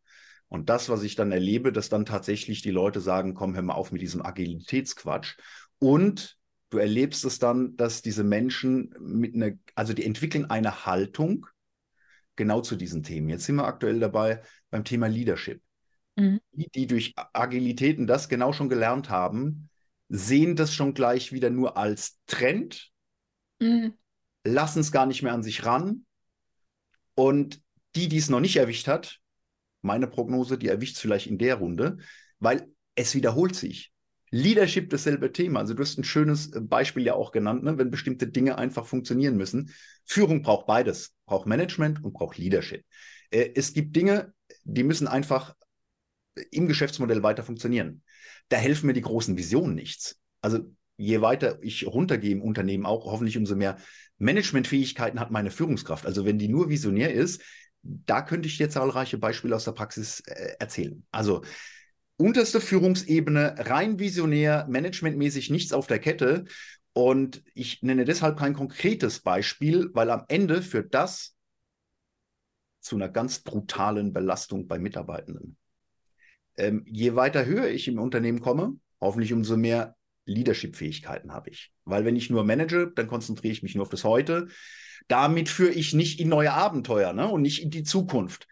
Und 0.54 0.70
das, 0.70 0.88
was 0.88 1.02
ich 1.02 1.16
dann 1.16 1.32
erlebe, 1.32 1.72
dass 1.72 1.88
dann 1.88 2.06
tatsächlich 2.06 2.62
die 2.62 2.70
Leute 2.70 3.00
sagen, 3.00 3.34
komm, 3.34 3.56
hör 3.56 3.62
mal 3.62 3.74
auf 3.74 3.90
mit 3.90 4.00
diesem 4.00 4.24
Agilitätsquatsch. 4.24 5.36
Und 5.80 6.38
du 6.70 6.78
erlebst 6.78 7.24
es 7.24 7.40
dann, 7.40 7.76
dass 7.76 8.02
diese 8.02 8.22
Menschen 8.22 8.94
mit 9.00 9.34
einer, 9.34 9.50
also 9.74 9.94
die 9.94 10.04
entwickeln 10.04 10.48
eine 10.48 10.86
Haltung 10.86 11.48
genau 12.36 12.60
zu 12.60 12.76
diesen 12.76 13.02
Themen. 13.02 13.28
Jetzt 13.30 13.46
sind 13.46 13.56
wir 13.56 13.66
aktuell 13.66 13.98
dabei 13.98 14.42
beim 14.70 14.84
Thema 14.84 15.08
Leadership. 15.08 15.60
Mhm. 16.14 16.38
Die, 16.52 16.70
die 16.70 16.86
durch 16.86 17.14
Agilitäten 17.32 18.06
das 18.06 18.28
genau 18.28 18.52
schon 18.52 18.68
gelernt 18.68 19.10
haben, 19.10 19.68
sehen 20.08 20.54
das 20.54 20.72
schon 20.72 20.94
gleich 20.94 21.32
wieder 21.32 21.50
nur 21.50 21.76
als 21.76 22.20
Trend, 22.26 22.92
mhm. 23.58 23.94
lassen 24.44 24.78
es 24.78 24.92
gar 24.92 25.06
nicht 25.06 25.24
mehr 25.24 25.32
an 25.32 25.42
sich 25.42 25.66
ran. 25.66 26.06
Und 27.16 27.60
die, 27.96 28.08
die 28.08 28.18
es 28.18 28.30
noch 28.30 28.38
nicht 28.38 28.54
erwischt 28.54 28.86
hat, 28.86 29.20
meine 29.84 30.06
Prognose, 30.06 30.58
die 30.58 30.68
erwischt 30.68 30.96
es 30.96 31.00
vielleicht 31.00 31.26
in 31.26 31.38
der 31.38 31.56
Runde, 31.56 31.98
weil 32.38 32.68
es 32.94 33.14
wiederholt 33.14 33.54
sich. 33.54 33.92
Leadership 34.30 34.90
dasselbe 34.90 35.30
Thema. 35.30 35.60
Also 35.60 35.74
du 35.74 35.82
hast 35.82 35.96
ein 35.96 36.04
schönes 36.04 36.52
äh, 36.52 36.60
Beispiel 36.60 37.04
ja 37.04 37.14
auch 37.14 37.30
genannt, 37.30 37.62
ne? 37.62 37.78
wenn 37.78 37.90
bestimmte 37.90 38.26
Dinge 38.26 38.58
einfach 38.58 38.86
funktionieren 38.86 39.36
müssen. 39.36 39.70
Führung 40.04 40.42
braucht 40.42 40.66
beides, 40.66 41.14
braucht 41.26 41.46
Management 41.46 42.02
und 42.02 42.14
braucht 42.14 42.38
Leadership. 42.38 42.84
Äh, 43.30 43.50
es 43.54 43.72
gibt 43.74 43.94
Dinge, 43.94 44.32
die 44.64 44.82
müssen 44.82 45.06
einfach 45.06 45.54
im 46.50 46.66
Geschäftsmodell 46.66 47.22
weiter 47.22 47.44
funktionieren. 47.44 48.02
Da 48.48 48.56
helfen 48.56 48.86
mir 48.86 48.92
die 48.92 49.02
großen 49.02 49.36
Visionen 49.36 49.74
nichts. 49.74 50.18
Also 50.40 50.60
je 50.96 51.20
weiter 51.20 51.58
ich 51.62 51.86
runtergehe 51.86 52.32
im 52.32 52.42
Unternehmen 52.42 52.86
auch, 52.86 53.06
hoffentlich 53.06 53.36
umso 53.36 53.54
mehr 53.54 53.76
Managementfähigkeiten 54.18 55.20
hat 55.20 55.30
meine 55.30 55.50
Führungskraft. 55.50 56.06
Also 56.06 56.24
wenn 56.24 56.38
die 56.38 56.48
nur 56.48 56.68
visionär 56.68 57.12
ist, 57.12 57.42
da 57.84 58.22
könnte 58.22 58.48
ich 58.48 58.56
dir 58.56 58.70
zahlreiche 58.70 59.18
Beispiele 59.18 59.54
aus 59.54 59.64
der 59.64 59.72
Praxis 59.72 60.20
äh, 60.20 60.54
erzählen. 60.58 61.04
Also 61.10 61.42
unterste 62.16 62.60
Führungsebene, 62.60 63.54
rein 63.58 63.98
visionär, 63.98 64.66
managementmäßig 64.68 65.50
nichts 65.50 65.72
auf 65.72 65.86
der 65.86 65.98
Kette. 65.98 66.44
Und 66.92 67.42
ich 67.54 67.82
nenne 67.82 68.04
deshalb 68.04 68.38
kein 68.38 68.54
konkretes 68.54 69.20
Beispiel, 69.20 69.90
weil 69.94 70.10
am 70.10 70.24
Ende 70.28 70.62
führt 70.62 70.94
das 70.94 71.34
zu 72.80 72.96
einer 72.96 73.08
ganz 73.08 73.40
brutalen 73.40 74.12
Belastung 74.12 74.66
bei 74.68 74.78
Mitarbeitenden. 74.78 75.56
Ähm, 76.56 76.84
je 76.86 77.16
weiter 77.16 77.46
höher 77.46 77.68
ich 77.68 77.88
im 77.88 77.98
Unternehmen 77.98 78.40
komme, 78.40 78.78
hoffentlich 79.00 79.32
umso 79.32 79.56
mehr 79.56 79.96
Leadership-Fähigkeiten 80.26 81.32
habe 81.32 81.50
ich. 81.50 81.72
Weil 81.84 82.04
wenn 82.04 82.16
ich 82.16 82.30
nur 82.30 82.44
manage, 82.44 82.92
dann 82.94 83.06
konzentriere 83.06 83.52
ich 83.52 83.62
mich 83.62 83.74
nur 83.74 83.82
auf 83.82 83.90
das 83.90 84.04
Heute. 84.04 84.48
Damit 85.08 85.48
führe 85.48 85.72
ich 85.72 85.92
nicht 85.92 86.20
in 86.20 86.28
neue 86.28 86.52
Abenteuer 86.52 87.12
ne? 87.12 87.28
und 87.28 87.42
nicht 87.42 87.62
in 87.62 87.70
die 87.70 87.82
Zukunft. 87.82 88.46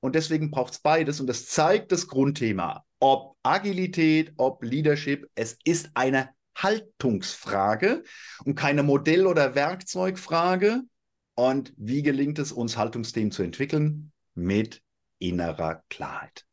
Und 0.00 0.14
deswegen 0.14 0.50
braucht 0.50 0.74
es 0.74 0.80
beides. 0.80 1.20
Und 1.20 1.26
das 1.26 1.46
zeigt 1.46 1.92
das 1.92 2.08
Grundthema. 2.08 2.84
Ob 3.00 3.36
Agilität, 3.42 4.32
ob 4.36 4.62
Leadership, 4.62 5.28
es 5.34 5.58
ist 5.64 5.90
eine 5.94 6.30
Haltungsfrage 6.56 8.02
und 8.44 8.56
keine 8.56 8.82
Modell- 8.82 9.26
oder 9.26 9.54
Werkzeugfrage. 9.54 10.82
Und 11.34 11.72
wie 11.76 12.02
gelingt 12.02 12.38
es 12.40 12.50
uns, 12.50 12.76
Haltungsthemen 12.76 13.30
zu 13.30 13.44
entwickeln? 13.44 14.12
Mit 14.34 14.82
innerer 15.20 15.84
Klarheit. 15.88 16.44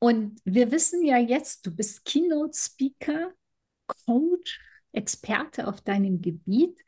Und 0.00 0.40
wir 0.44 0.72
wissen 0.72 1.04
ja 1.04 1.16
jetzt, 1.18 1.64
du 1.64 1.74
bist 1.74 2.04
Keynote-Speaker, 2.04 3.32
Coach, 4.06 4.60
Experte 4.92 5.68
auf 5.68 5.80
deinem 5.80 6.20
Gebiet. 6.20 6.78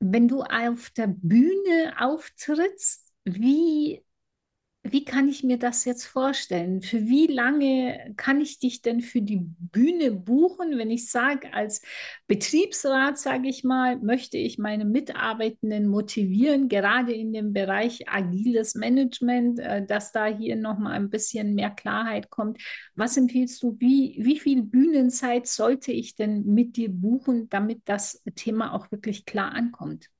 wenn 0.00 0.28
du 0.28 0.42
auf 0.42 0.90
der 0.90 1.06
Bühne 1.08 1.94
auftrittst, 1.98 3.12
wie 3.24 4.03
wie 4.86 5.02
kann 5.02 5.28
ich 5.28 5.42
mir 5.42 5.58
das 5.58 5.86
jetzt 5.86 6.04
vorstellen? 6.04 6.82
Für 6.82 7.06
wie 7.06 7.26
lange 7.26 8.12
kann 8.18 8.42
ich 8.42 8.58
dich 8.58 8.82
denn 8.82 9.00
für 9.00 9.22
die 9.22 9.40
Bühne 9.40 10.10
buchen, 10.12 10.76
wenn 10.76 10.90
ich 10.90 11.10
sage, 11.10 11.54
als 11.54 11.80
Betriebsrat, 12.26 13.18
sage 13.18 13.48
ich 13.48 13.64
mal, 13.64 13.96
möchte 13.96 14.36
ich 14.36 14.58
meine 14.58 14.84
Mitarbeitenden 14.84 15.88
motivieren, 15.88 16.68
gerade 16.68 17.14
in 17.14 17.32
dem 17.32 17.54
Bereich 17.54 18.10
agiles 18.10 18.74
Management, 18.74 19.58
äh, 19.58 19.86
dass 19.86 20.12
da 20.12 20.26
hier 20.26 20.56
nochmal 20.56 20.92
ein 20.92 21.08
bisschen 21.08 21.54
mehr 21.54 21.70
Klarheit 21.70 22.28
kommt. 22.28 22.60
Was 22.94 23.16
empfiehlst 23.16 23.62
du, 23.62 23.76
wie, 23.80 24.18
wie 24.20 24.38
viel 24.38 24.62
Bühnenzeit 24.62 25.46
sollte 25.46 25.92
ich 25.92 26.14
denn 26.14 26.44
mit 26.44 26.76
dir 26.76 26.90
buchen, 26.90 27.48
damit 27.48 27.80
das 27.86 28.22
Thema 28.34 28.74
auch 28.74 28.92
wirklich 28.92 29.24
klar 29.24 29.52
ankommt? 29.52 30.10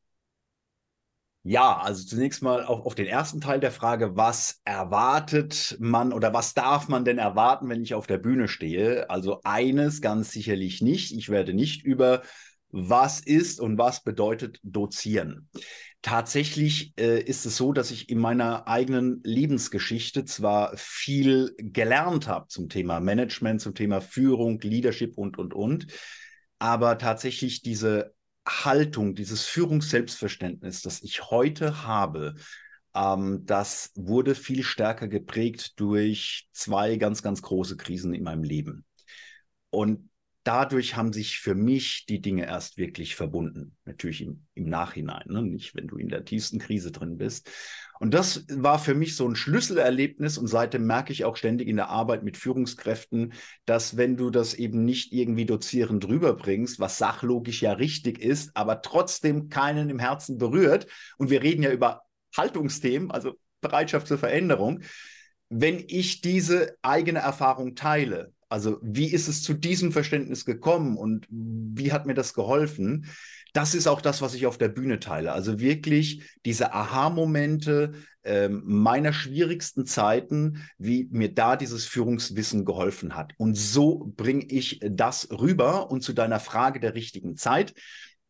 Ja, 1.46 1.76
also 1.76 2.06
zunächst 2.06 2.42
mal 2.42 2.64
auf, 2.64 2.86
auf 2.86 2.94
den 2.94 3.06
ersten 3.06 3.38
Teil 3.42 3.60
der 3.60 3.70
Frage, 3.70 4.16
was 4.16 4.62
erwartet 4.64 5.76
man 5.78 6.14
oder 6.14 6.32
was 6.32 6.54
darf 6.54 6.88
man 6.88 7.04
denn 7.04 7.18
erwarten, 7.18 7.68
wenn 7.68 7.82
ich 7.82 7.92
auf 7.92 8.06
der 8.06 8.16
Bühne 8.16 8.48
stehe? 8.48 9.10
Also 9.10 9.42
eines 9.44 10.00
ganz 10.00 10.30
sicherlich 10.30 10.80
nicht. 10.80 11.12
Ich 11.12 11.28
werde 11.28 11.52
nicht 11.52 11.84
über 11.84 12.22
was 12.70 13.20
ist 13.20 13.60
und 13.60 13.76
was 13.76 14.02
bedeutet 14.02 14.58
dozieren. 14.62 15.50
Tatsächlich 16.00 16.94
äh, 16.98 17.20
ist 17.20 17.44
es 17.44 17.58
so, 17.58 17.74
dass 17.74 17.90
ich 17.90 18.08
in 18.08 18.18
meiner 18.18 18.66
eigenen 18.66 19.20
Lebensgeschichte 19.22 20.24
zwar 20.24 20.74
viel 20.76 21.54
gelernt 21.58 22.26
habe 22.26 22.48
zum 22.48 22.70
Thema 22.70 23.00
Management, 23.00 23.60
zum 23.60 23.74
Thema 23.74 24.00
Führung, 24.00 24.60
Leadership 24.60 25.18
und, 25.18 25.36
und, 25.36 25.52
und, 25.52 25.88
aber 26.58 26.96
tatsächlich 26.96 27.60
diese 27.60 28.14
Haltung, 28.46 29.14
dieses 29.14 29.46
Führungsselbstverständnis, 29.46 30.82
das 30.82 31.02
ich 31.02 31.30
heute 31.30 31.84
habe, 31.84 32.34
ähm, 32.94 33.44
das 33.46 33.90
wurde 33.94 34.34
viel 34.34 34.62
stärker 34.62 35.08
geprägt 35.08 35.78
durch 35.80 36.48
zwei 36.52 36.96
ganz, 36.96 37.22
ganz 37.22 37.42
große 37.42 37.76
Krisen 37.76 38.14
in 38.14 38.22
meinem 38.22 38.44
Leben. 38.44 38.84
Und 39.70 40.10
dadurch 40.44 40.96
haben 40.96 41.12
sich 41.12 41.38
für 41.38 41.54
mich 41.54 42.04
die 42.06 42.20
Dinge 42.20 42.46
erst 42.46 42.76
wirklich 42.76 43.16
verbunden. 43.16 43.76
Natürlich 43.86 44.20
im, 44.22 44.46
im 44.54 44.68
Nachhinein, 44.68 45.24
ne? 45.26 45.42
nicht 45.42 45.74
wenn 45.74 45.88
du 45.88 45.96
in 45.96 46.08
der 46.08 46.24
tiefsten 46.24 46.58
Krise 46.58 46.92
drin 46.92 47.16
bist. 47.16 47.50
Und 47.98 48.12
das 48.12 48.44
war 48.48 48.78
für 48.78 48.94
mich 48.94 49.16
so 49.16 49.26
ein 49.26 49.36
Schlüsselerlebnis 49.36 50.36
und 50.36 50.46
seitdem 50.46 50.86
merke 50.86 51.12
ich 51.12 51.24
auch 51.24 51.36
ständig 51.36 51.68
in 51.68 51.76
der 51.76 51.88
Arbeit 51.88 52.22
mit 52.22 52.36
Führungskräften, 52.36 53.32
dass 53.64 53.96
wenn 53.96 54.16
du 54.16 54.30
das 54.30 54.52
eben 54.54 54.84
nicht 54.84 55.12
irgendwie 55.12 55.46
dozierend 55.46 56.06
rüberbringst, 56.06 56.78
was 56.78 56.98
sachlogisch 56.98 57.62
ja 57.62 57.72
richtig 57.72 58.18
ist, 58.18 58.50
aber 58.54 58.82
trotzdem 58.82 59.48
keinen 59.48 59.88
im 59.88 59.98
Herzen 59.98 60.36
berührt, 60.38 60.86
und 61.16 61.30
wir 61.30 61.42
reden 61.42 61.62
ja 61.62 61.70
über 61.70 62.02
Haltungsthemen, 62.36 63.10
also 63.10 63.38
Bereitschaft 63.62 64.08
zur 64.08 64.18
Veränderung, 64.18 64.82
wenn 65.48 65.82
ich 65.86 66.20
diese 66.20 66.76
eigene 66.82 67.20
Erfahrung 67.20 67.74
teile, 67.76 68.33
also 68.48 68.78
wie 68.82 69.12
ist 69.12 69.28
es 69.28 69.42
zu 69.42 69.54
diesem 69.54 69.92
Verständnis 69.92 70.44
gekommen 70.44 70.96
und 70.96 71.26
wie 71.30 71.92
hat 71.92 72.06
mir 72.06 72.14
das 72.14 72.34
geholfen, 72.34 73.06
das 73.54 73.74
ist 73.74 73.86
auch 73.86 74.00
das, 74.00 74.20
was 74.20 74.34
ich 74.34 74.46
auf 74.46 74.58
der 74.58 74.68
Bühne 74.68 74.98
teile. 74.98 75.32
Also 75.32 75.60
wirklich 75.60 76.22
diese 76.44 76.72
Aha-Momente 76.72 77.92
äh, 78.24 78.48
meiner 78.48 79.12
schwierigsten 79.12 79.86
Zeiten, 79.86 80.64
wie 80.76 81.08
mir 81.12 81.32
da 81.32 81.54
dieses 81.54 81.84
Führungswissen 81.84 82.64
geholfen 82.64 83.14
hat. 83.14 83.32
Und 83.36 83.54
so 83.56 84.12
bringe 84.16 84.44
ich 84.44 84.80
das 84.82 85.30
rüber. 85.30 85.90
Und 85.92 86.02
zu 86.02 86.12
deiner 86.12 86.40
Frage 86.40 86.80
der 86.80 86.94
richtigen 86.94 87.36
Zeit 87.36 87.74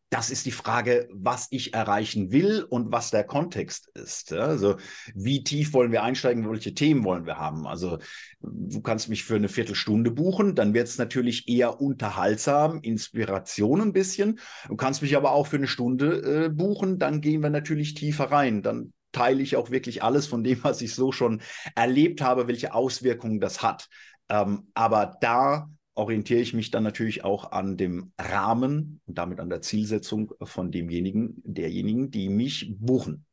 das 0.09 0.29
ist 0.29 0.45
die 0.45 0.51
Frage, 0.51 1.07
was 1.11 1.47
ich 1.49 1.73
erreichen 1.73 2.31
will 2.31 2.63
und 2.63 2.91
was 2.91 3.09
der 3.09 3.23
Kontext 3.23 3.89
ist. 3.95 4.31
Also 4.31 4.77
wie 5.13 5.43
tief 5.43 5.73
wollen 5.73 5.91
wir 5.91 6.03
einsteigen, 6.03 6.49
welche 6.49 6.73
Themen 6.73 7.03
wollen 7.03 7.25
wir 7.25 7.37
haben. 7.37 7.65
Also 7.65 7.97
du 8.39 8.81
kannst 8.81 9.09
mich 9.09 9.23
für 9.23 9.35
eine 9.35 9.49
Viertelstunde 9.49 10.11
buchen, 10.11 10.55
dann 10.55 10.73
wird 10.73 10.87
es 10.87 10.97
natürlich 10.97 11.47
eher 11.47 11.81
unterhaltsam, 11.81 12.79
Inspiration 12.81 13.81
ein 13.81 13.93
bisschen. 13.93 14.39
Du 14.67 14.75
kannst 14.75 15.01
mich 15.01 15.17
aber 15.17 15.31
auch 15.31 15.47
für 15.47 15.57
eine 15.57 15.67
Stunde 15.67 16.45
äh, 16.45 16.49
buchen, 16.49 16.99
dann 16.99 17.19
gehen 17.19 17.41
wir 17.41 17.49
natürlich 17.49 17.95
tiefer 17.95 18.25
rein. 18.25 18.61
Dann 18.61 18.93
teile 19.11 19.41
ich 19.41 19.55
auch 19.55 19.71
wirklich 19.71 20.03
alles 20.03 20.27
von 20.27 20.43
dem, 20.43 20.63
was 20.63 20.81
ich 20.81 20.93
so 20.93 21.11
schon 21.11 21.41
erlebt 21.73 22.21
habe, 22.21 22.47
welche 22.47 22.73
Auswirkungen 22.73 23.39
das 23.39 23.63
hat. 23.63 23.89
Ähm, 24.29 24.67
aber 24.73 25.17
da 25.21 25.69
orientiere 25.95 26.41
ich 26.41 26.53
mich 26.53 26.71
dann 26.71 26.83
natürlich 26.83 27.23
auch 27.23 27.51
an 27.51 27.77
dem 27.77 28.11
Rahmen 28.19 29.01
und 29.05 29.17
damit 29.17 29.39
an 29.39 29.49
der 29.49 29.61
Zielsetzung 29.61 30.33
von 30.43 30.71
demjenigen, 30.71 31.41
derjenigen, 31.43 32.11
die 32.11 32.29
mich 32.29 32.73
buchen. 32.77 33.25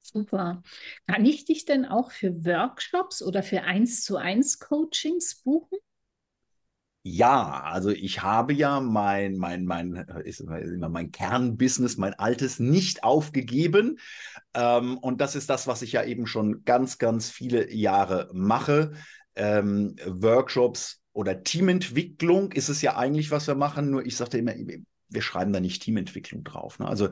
Super. 0.00 0.62
Kann 1.06 1.24
ich 1.24 1.44
dich 1.44 1.64
denn 1.64 1.84
auch 1.84 2.10
für 2.10 2.44
Workshops 2.44 3.22
oder 3.22 3.42
für 3.42 3.62
eins 3.62 4.02
zu 4.02 4.16
eins 4.16 4.58
Coachings 4.58 5.36
buchen? 5.42 5.78
Ja, 7.04 7.62
also 7.64 7.90
ich 7.90 8.22
habe 8.22 8.52
ja 8.52 8.80
mein, 8.80 9.36
mein, 9.36 9.64
mein, 9.64 9.94
ist 10.24 10.38
immer 10.38 10.88
mein 10.88 11.10
Kernbusiness, 11.10 11.96
mein 11.96 12.14
altes 12.14 12.60
nicht 12.60 13.02
aufgegeben. 13.02 13.98
Ähm, 14.54 14.98
und 14.98 15.20
das 15.20 15.34
ist 15.34 15.50
das, 15.50 15.66
was 15.66 15.82
ich 15.82 15.92
ja 15.92 16.04
eben 16.04 16.28
schon 16.28 16.64
ganz, 16.64 16.98
ganz 16.98 17.28
viele 17.28 17.72
Jahre 17.72 18.30
mache. 18.32 18.92
Ähm, 19.34 19.96
Workshops 20.06 21.01
oder 21.12 21.42
Teamentwicklung 21.42 22.52
ist 22.52 22.68
es 22.68 22.82
ja 22.82 22.96
eigentlich, 22.96 23.30
was 23.30 23.46
wir 23.46 23.54
machen. 23.54 23.90
Nur 23.90 24.04
ich 24.06 24.16
sagte 24.16 24.38
immer, 24.38 24.54
wir 25.08 25.22
schreiben 25.22 25.52
da 25.52 25.60
nicht 25.60 25.82
Teamentwicklung 25.82 26.44
drauf. 26.44 26.78
Ne? 26.78 26.88
Also 26.88 27.10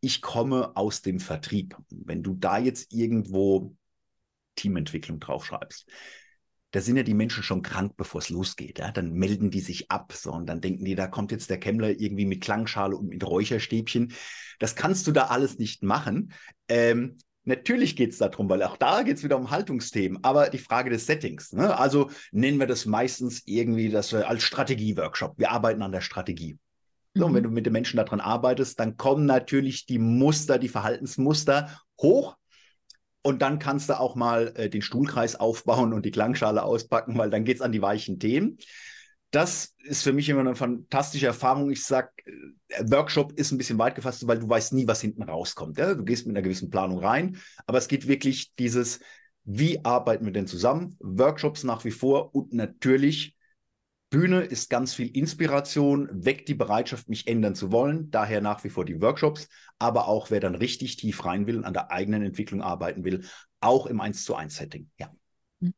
ich 0.00 0.20
komme 0.20 0.76
aus 0.76 1.02
dem 1.02 1.20
Vertrieb. 1.20 1.76
Wenn 1.90 2.22
du 2.22 2.34
da 2.34 2.58
jetzt 2.58 2.92
irgendwo 2.92 3.74
Teamentwicklung 4.56 5.20
draufschreibst, 5.20 5.88
da 6.72 6.80
sind 6.80 6.96
ja 6.96 7.02
die 7.02 7.14
Menschen 7.14 7.42
schon 7.42 7.62
krank, 7.62 7.96
bevor 7.96 8.20
es 8.20 8.30
losgeht. 8.30 8.78
Ja? 8.78 8.90
Dann 8.90 9.12
melden 9.12 9.50
die 9.50 9.60
sich 9.60 9.90
ab 9.90 10.12
so, 10.12 10.32
und 10.32 10.46
dann 10.46 10.60
denken 10.60 10.84
die, 10.84 10.94
da 10.94 11.06
kommt 11.06 11.30
jetzt 11.30 11.50
der 11.50 11.58
Kemmler 11.58 11.90
irgendwie 11.90 12.26
mit 12.26 12.42
Klangschale 12.42 12.96
und 12.96 13.08
mit 13.08 13.26
Räucherstäbchen. 13.26 14.12
Das 14.58 14.74
kannst 14.74 15.06
du 15.06 15.12
da 15.12 15.26
alles 15.26 15.58
nicht 15.58 15.82
machen. 15.82 16.32
Ähm, 16.68 17.16
Natürlich 17.44 17.96
geht 17.96 18.12
es 18.12 18.18
darum, 18.18 18.48
weil 18.48 18.62
auch 18.62 18.76
da 18.76 19.02
geht 19.02 19.16
es 19.16 19.24
wieder 19.24 19.36
um 19.36 19.50
Haltungsthemen, 19.50 20.22
aber 20.22 20.48
die 20.48 20.58
Frage 20.58 20.90
des 20.90 21.06
Settings. 21.06 21.52
Ne? 21.52 21.76
Also 21.76 22.10
nennen 22.30 22.60
wir 22.60 22.68
das 22.68 22.86
meistens 22.86 23.42
irgendwie 23.46 23.88
das 23.88 24.14
als 24.14 24.44
Strategie-Workshop. 24.44 25.38
Wir 25.38 25.50
arbeiten 25.50 25.82
an 25.82 25.92
der 25.92 26.02
Strategie. 26.02 26.58
So, 27.14 27.26
mhm. 27.26 27.28
und 27.28 27.34
wenn 27.34 27.42
mhm. 27.42 27.48
du 27.48 27.54
mit 27.54 27.66
den 27.66 27.72
Menschen 27.72 27.96
daran 27.96 28.20
arbeitest, 28.20 28.78
dann 28.78 28.96
kommen 28.96 29.26
natürlich 29.26 29.86
die 29.86 29.98
Muster, 29.98 30.58
die 30.58 30.68
Verhaltensmuster 30.68 31.82
hoch. 32.00 32.36
Und 33.22 33.42
dann 33.42 33.58
kannst 33.58 33.88
du 33.88 33.98
auch 33.98 34.14
mal 34.14 34.52
äh, 34.56 34.68
den 34.68 34.82
Stuhlkreis 34.82 35.36
aufbauen 35.36 35.92
und 35.92 36.04
die 36.04 36.10
Klangschale 36.10 36.62
auspacken, 36.62 37.18
weil 37.18 37.30
dann 37.30 37.44
geht 37.44 37.56
es 37.56 37.62
an 37.62 37.72
die 37.72 37.82
weichen 37.82 38.18
Themen 38.18 38.58
das 39.32 39.74
ist 39.82 40.02
für 40.02 40.12
mich 40.12 40.28
immer 40.28 40.40
eine 40.40 40.54
fantastische 40.54 41.26
Erfahrung. 41.26 41.70
Ich 41.70 41.84
sage, 41.84 42.10
äh, 42.68 42.84
Workshop 42.84 43.32
ist 43.32 43.50
ein 43.50 43.58
bisschen 43.58 43.78
weit 43.78 43.94
gefasst, 43.94 44.26
weil 44.28 44.38
du 44.38 44.48
weißt 44.48 44.74
nie, 44.74 44.86
was 44.86 45.00
hinten 45.00 45.22
rauskommt. 45.22 45.78
Ja? 45.78 45.94
Du 45.94 46.04
gehst 46.04 46.26
mit 46.26 46.36
einer 46.36 46.42
gewissen 46.42 46.70
Planung 46.70 46.98
rein, 46.98 47.38
aber 47.66 47.78
es 47.78 47.88
geht 47.88 48.06
wirklich 48.06 48.54
dieses, 48.56 49.00
wie 49.44 49.84
arbeiten 49.84 50.26
wir 50.26 50.32
denn 50.32 50.46
zusammen? 50.46 50.96
Workshops 51.00 51.64
nach 51.64 51.84
wie 51.84 51.90
vor 51.90 52.34
und 52.34 52.52
natürlich 52.52 53.36
Bühne 54.10 54.42
ist 54.42 54.68
ganz 54.68 54.92
viel 54.92 55.08
Inspiration, 55.16 56.06
weckt 56.12 56.46
die 56.48 56.54
Bereitschaft, 56.54 57.08
mich 57.08 57.26
ändern 57.26 57.54
zu 57.54 57.72
wollen. 57.72 58.10
Daher 58.10 58.42
nach 58.42 58.62
wie 58.62 58.68
vor 58.68 58.84
die 58.84 59.00
Workshops, 59.00 59.48
aber 59.78 60.06
auch 60.06 60.30
wer 60.30 60.40
dann 60.40 60.54
richtig 60.54 60.96
tief 60.96 61.24
rein 61.24 61.46
will 61.46 61.56
und 61.56 61.64
an 61.64 61.72
der 61.72 61.90
eigenen 61.90 62.22
Entwicklung 62.22 62.60
arbeiten 62.60 63.04
will, 63.04 63.24
auch 63.60 63.86
im 63.86 64.02
1 64.02 64.24
zu 64.24 64.34
1 64.34 64.54
Setting. 64.54 64.90
Ja. 64.98 65.10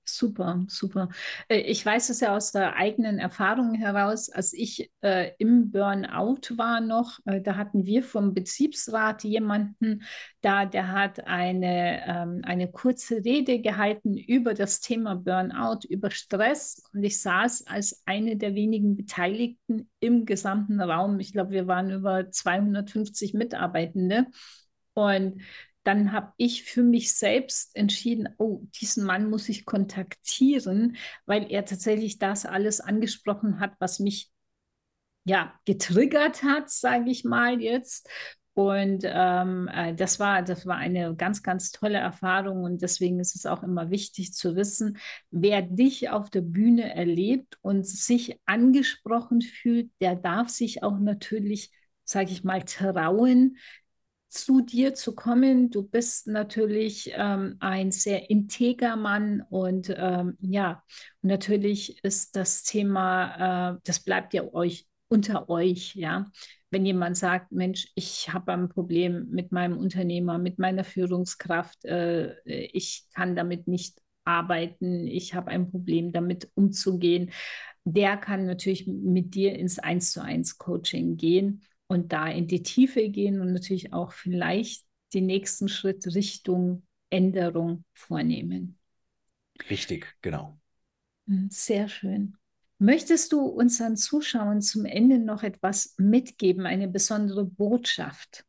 Super, 0.04 0.64
super. 0.68 1.10
Äh, 1.48 1.58
ich 1.60 1.84
weiß 1.84 2.08
es 2.08 2.20
ja 2.20 2.34
aus 2.34 2.52
der 2.52 2.76
eigenen 2.76 3.18
Erfahrung 3.18 3.74
heraus, 3.74 4.30
als 4.30 4.52
ich 4.54 4.90
äh, 5.02 5.32
im 5.38 5.70
Burnout 5.70 6.56
war 6.56 6.80
noch, 6.80 7.18
äh, 7.26 7.40
da 7.42 7.56
hatten 7.56 7.84
wir 7.84 8.02
vom 8.02 8.32
Betriebsrat 8.32 9.24
jemanden 9.24 10.02
da, 10.40 10.64
der 10.64 10.92
hat 10.92 11.26
eine, 11.26 12.02
ähm, 12.06 12.40
eine 12.44 12.70
kurze 12.70 13.16
Rede 13.24 13.60
gehalten 13.60 14.16
über 14.16 14.54
das 14.54 14.80
Thema 14.80 15.16
Burnout, 15.16 15.80
über 15.88 16.10
Stress. 16.10 16.82
Und 16.94 17.02
ich 17.02 17.20
saß 17.20 17.66
als 17.66 18.02
eine 18.06 18.36
der 18.36 18.54
wenigen 18.54 18.96
Beteiligten 18.96 19.90
im 20.00 20.24
gesamten 20.24 20.80
Raum. 20.80 21.20
Ich 21.20 21.32
glaube, 21.32 21.50
wir 21.50 21.66
waren 21.66 21.90
über 21.90 22.30
250 22.30 23.34
Mitarbeitende. 23.34 24.26
Und 24.94 25.42
dann 25.84 26.12
habe 26.12 26.32
ich 26.36 26.64
für 26.64 26.82
mich 26.82 27.14
selbst 27.14 27.76
entschieden, 27.76 28.28
oh, 28.38 28.62
diesen 28.80 29.04
Mann 29.04 29.30
muss 29.30 29.48
ich 29.48 29.66
kontaktieren, 29.66 30.96
weil 31.26 31.50
er 31.50 31.64
tatsächlich 31.64 32.18
das 32.18 32.46
alles 32.46 32.80
angesprochen 32.80 33.60
hat, 33.60 33.72
was 33.78 34.00
mich 34.00 34.30
ja 35.24 35.52
getriggert 35.64 36.42
hat, 36.42 36.70
sage 36.70 37.10
ich 37.10 37.24
mal 37.24 37.60
jetzt. 37.60 38.08
Und 38.54 39.02
ähm, 39.04 39.68
äh, 39.72 39.94
das 39.94 40.20
war, 40.20 40.42
das 40.42 40.64
war 40.64 40.76
eine 40.76 41.16
ganz, 41.16 41.42
ganz 41.42 41.72
tolle 41.72 41.98
Erfahrung 41.98 42.62
und 42.62 42.82
deswegen 42.82 43.18
ist 43.18 43.34
es 43.34 43.46
auch 43.46 43.64
immer 43.64 43.90
wichtig 43.90 44.32
zu 44.32 44.54
wissen, 44.54 44.98
wer 45.30 45.60
dich 45.62 46.10
auf 46.10 46.30
der 46.30 46.42
Bühne 46.42 46.94
erlebt 46.94 47.58
und 47.62 47.84
sich 47.84 48.40
angesprochen 48.46 49.42
fühlt, 49.42 49.90
der 50.00 50.14
darf 50.14 50.50
sich 50.50 50.84
auch 50.84 50.98
natürlich 51.00 51.72
sage 52.04 52.32
ich 52.32 52.44
mal, 52.44 52.62
trauen, 52.62 53.56
zu 54.34 54.60
dir 54.60 54.94
zu 54.94 55.14
kommen. 55.14 55.70
Du 55.70 55.82
bist 55.82 56.26
natürlich 56.26 57.12
ähm, 57.14 57.56
ein 57.60 57.92
sehr 57.92 58.30
integer 58.30 58.96
Mann 58.96 59.42
und 59.48 59.94
ähm, 59.96 60.36
ja, 60.40 60.82
natürlich 61.22 62.02
ist 62.04 62.36
das 62.36 62.64
Thema, 62.64 63.74
äh, 63.74 63.78
das 63.84 64.00
bleibt 64.00 64.34
ja 64.34 64.42
euch 64.52 64.86
unter 65.08 65.48
euch, 65.48 65.94
ja. 65.94 66.26
Wenn 66.70 66.84
jemand 66.84 67.16
sagt, 67.16 67.52
Mensch, 67.52 67.88
ich 67.94 68.32
habe 68.32 68.52
ein 68.52 68.68
Problem 68.68 69.28
mit 69.30 69.52
meinem 69.52 69.78
Unternehmer, 69.78 70.38
mit 70.38 70.58
meiner 70.58 70.82
Führungskraft, 70.82 71.84
äh, 71.84 72.34
ich 72.44 73.04
kann 73.14 73.36
damit 73.36 73.68
nicht 73.68 74.00
arbeiten, 74.24 75.06
ich 75.06 75.34
habe 75.34 75.50
ein 75.50 75.70
Problem 75.70 76.10
damit 76.10 76.50
umzugehen, 76.54 77.30
der 77.84 78.16
kann 78.16 78.46
natürlich 78.46 78.86
mit 78.88 79.34
dir 79.34 79.54
ins 79.54 79.78
Eins 79.78 80.10
zu 80.10 80.22
eins 80.22 80.58
Coaching 80.58 81.16
gehen 81.16 81.62
und 81.94 82.12
da 82.12 82.28
in 82.28 82.48
die 82.48 82.62
Tiefe 82.62 83.08
gehen 83.10 83.40
und 83.40 83.52
natürlich 83.52 83.92
auch 83.94 84.12
vielleicht 84.12 84.84
den 85.14 85.26
nächsten 85.26 85.68
Schritt 85.68 86.06
Richtung 86.14 86.84
Änderung 87.10 87.84
vornehmen. 87.94 88.78
Richtig, 89.68 90.06
genau. 90.22 90.60
Hm, 91.26 91.48
sehr 91.50 91.88
schön. 91.88 92.36
Möchtest 92.78 93.32
du 93.32 93.40
unseren 93.42 93.96
Zuschauern 93.96 94.60
zum 94.62 94.84
Ende 94.86 95.18
noch 95.18 95.42
etwas 95.42 95.94
mitgeben, 95.98 96.66
eine 96.66 96.88
besondere 96.88 97.44
Botschaft? 97.44 98.44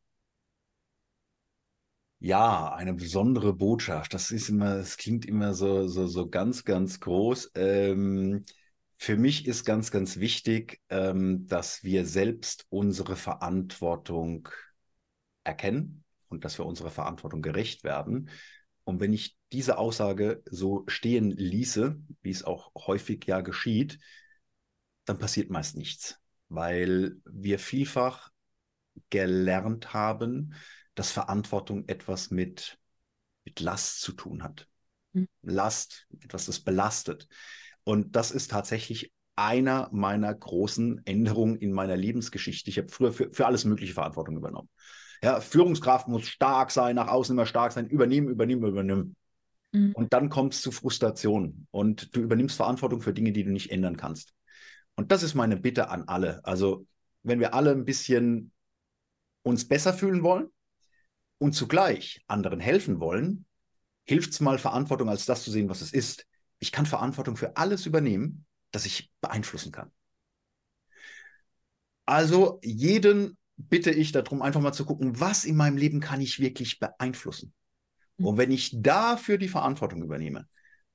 Ja, 2.20 2.74
eine 2.74 2.94
besondere 2.94 3.54
Botschaft. 3.54 4.14
Das 4.14 4.32
ist 4.32 4.50
immer, 4.50 4.78
das 4.78 4.98
klingt 4.98 5.26
immer 5.26 5.54
so, 5.54 5.88
so, 5.88 6.08
so 6.08 6.30
ganz, 6.30 6.64
ganz 6.66 7.00
groß. 7.00 7.52
Ähm, 7.56 8.44
für 8.98 9.18
mich 9.18 9.46
ist 9.48 9.66
ganz, 9.66 9.92
ganz 9.92 10.18
wichtig, 10.18 10.82
ähm, 10.90 11.46
dass 11.48 11.84
wir 11.84 12.06
selbst 12.06 12.66
unsere 12.70 13.16
Verantwortung 13.16 14.50
erkennen 15.44 16.04
und 16.30 16.46
dass 16.46 16.58
wir 16.58 16.66
unserer 16.66 16.92
Verantwortung 16.92 17.42
gerecht 17.42 17.84
werden. 17.84 18.30
Und 18.84 19.00
wenn 19.00 19.14
ich 19.14 19.38
diese 19.52 19.78
Aussage 19.78 20.44
so 20.46 20.84
stehen 20.88 21.32
ließe, 21.32 22.00
wie 22.22 22.30
es 22.30 22.44
auch 22.44 22.72
häufig 22.76 23.26
ja 23.26 23.42
geschieht, 23.42 24.00
dann 25.06 25.20
passiert 25.20 25.50
meist 25.50 25.76
nichts, 25.76 26.20
weil 26.50 27.18
wir 27.26 27.60
vielfach 27.60 28.32
gelernt 29.10 29.94
haben, 29.94 30.54
dass 30.96 31.12
Verantwortung 31.12 31.88
etwas 31.88 32.32
mit, 32.32 32.80
mit 33.44 33.60
Last 33.60 34.02
zu 34.02 34.14
tun 34.14 34.44
hat. 34.44 34.68
Mhm. 35.14 35.28
Last, 35.42 36.08
etwas, 36.22 36.46
das 36.46 36.60
belastet. 36.60 37.28
Und 37.86 38.16
das 38.16 38.32
ist 38.32 38.52
tatsächlich 38.52 39.14
einer 39.36 39.90
meiner 39.92 40.34
großen 40.34 41.06
Änderungen 41.06 41.56
in 41.56 41.72
meiner 41.72 41.96
Lebensgeschichte. 41.96 42.70
Ich 42.70 42.78
habe 42.78 42.90
früher 42.90 43.14
für, 43.14 43.32
für 43.32 43.46
alles 43.46 43.64
mögliche 43.64 43.94
Verantwortung 43.94 44.36
übernommen. 44.36 44.70
Ja, 45.24 45.40
Führungskraft 45.40 46.08
muss 46.08 46.28
stark 46.28 46.72
sein, 46.72 46.96
nach 46.96 47.08
außen 47.08 47.36
immer 47.36 47.46
stark 47.46 47.72
sein, 47.72 47.88
übernehmen, 47.88 48.30
übernehmen, 48.30 48.66
übernehmen. 48.66 49.16
Mhm. 49.72 49.92
Und 49.94 50.14
dann 50.14 50.30
kommt 50.30 50.54
es 50.54 50.62
zu 50.62 50.72
Frustration 50.72 51.68
und 51.72 52.16
du 52.16 52.22
übernimmst 52.22 52.58
Verantwortung 52.58 53.02
für 53.02 53.14
Dinge, 53.14 53.32
die 53.32 53.44
du 53.44 53.52
nicht 53.52 53.72
ändern 53.72 53.98
kannst. 53.98 54.34
Und 54.96 55.12
das 55.12 55.24
ist 55.24 55.36
meine 55.36 55.58
Bitte 55.58 55.90
an 55.90 56.04
alle. 56.08 56.44
Also, 56.44 56.88
wenn 57.24 57.40
wir 57.40 57.54
alle 57.54 57.72
ein 57.72 57.86
bisschen 57.86 58.52
uns 59.44 59.68
besser 59.68 59.94
fühlen 59.94 60.24
wollen 60.24 60.48
und 61.38 61.54
zugleich 61.54 62.24
anderen 62.28 62.60
helfen 62.60 63.00
wollen, 63.00 63.46
hilft 64.06 64.32
es 64.32 64.40
mal, 64.40 64.58
Verantwortung 64.58 65.10
als 65.10 65.26
das 65.26 65.44
zu 65.44 65.52
sehen, 65.52 65.70
was 65.70 65.82
es 65.82 65.92
ist 65.92 66.26
ich 66.66 66.72
kann 66.72 66.88
Verantwortung 66.88 67.38
für 67.38 67.58
alles 67.58 67.86
übernehmen, 67.86 68.46
das 68.72 68.88
ich 68.88 69.12
beeinflussen 69.22 69.72
kann. 69.72 69.92
Also 72.08 72.60
jeden 72.64 73.38
bitte 73.56 73.92
ich 73.92 74.12
darum, 74.12 74.42
einfach 74.42 74.62
mal 74.62 74.74
zu 74.74 74.84
gucken, 74.84 75.20
was 75.20 75.46
in 75.46 75.56
meinem 75.56 75.78
Leben 75.78 76.00
kann 76.00 76.22
ich 76.22 76.40
wirklich 76.40 76.80
beeinflussen. 76.80 77.54
Mhm. 78.18 78.26
Und 78.26 78.38
wenn 78.38 78.52
ich 78.52 78.72
dafür 78.82 79.38
die 79.38 79.48
Verantwortung 79.48 80.02
übernehme 80.02 80.48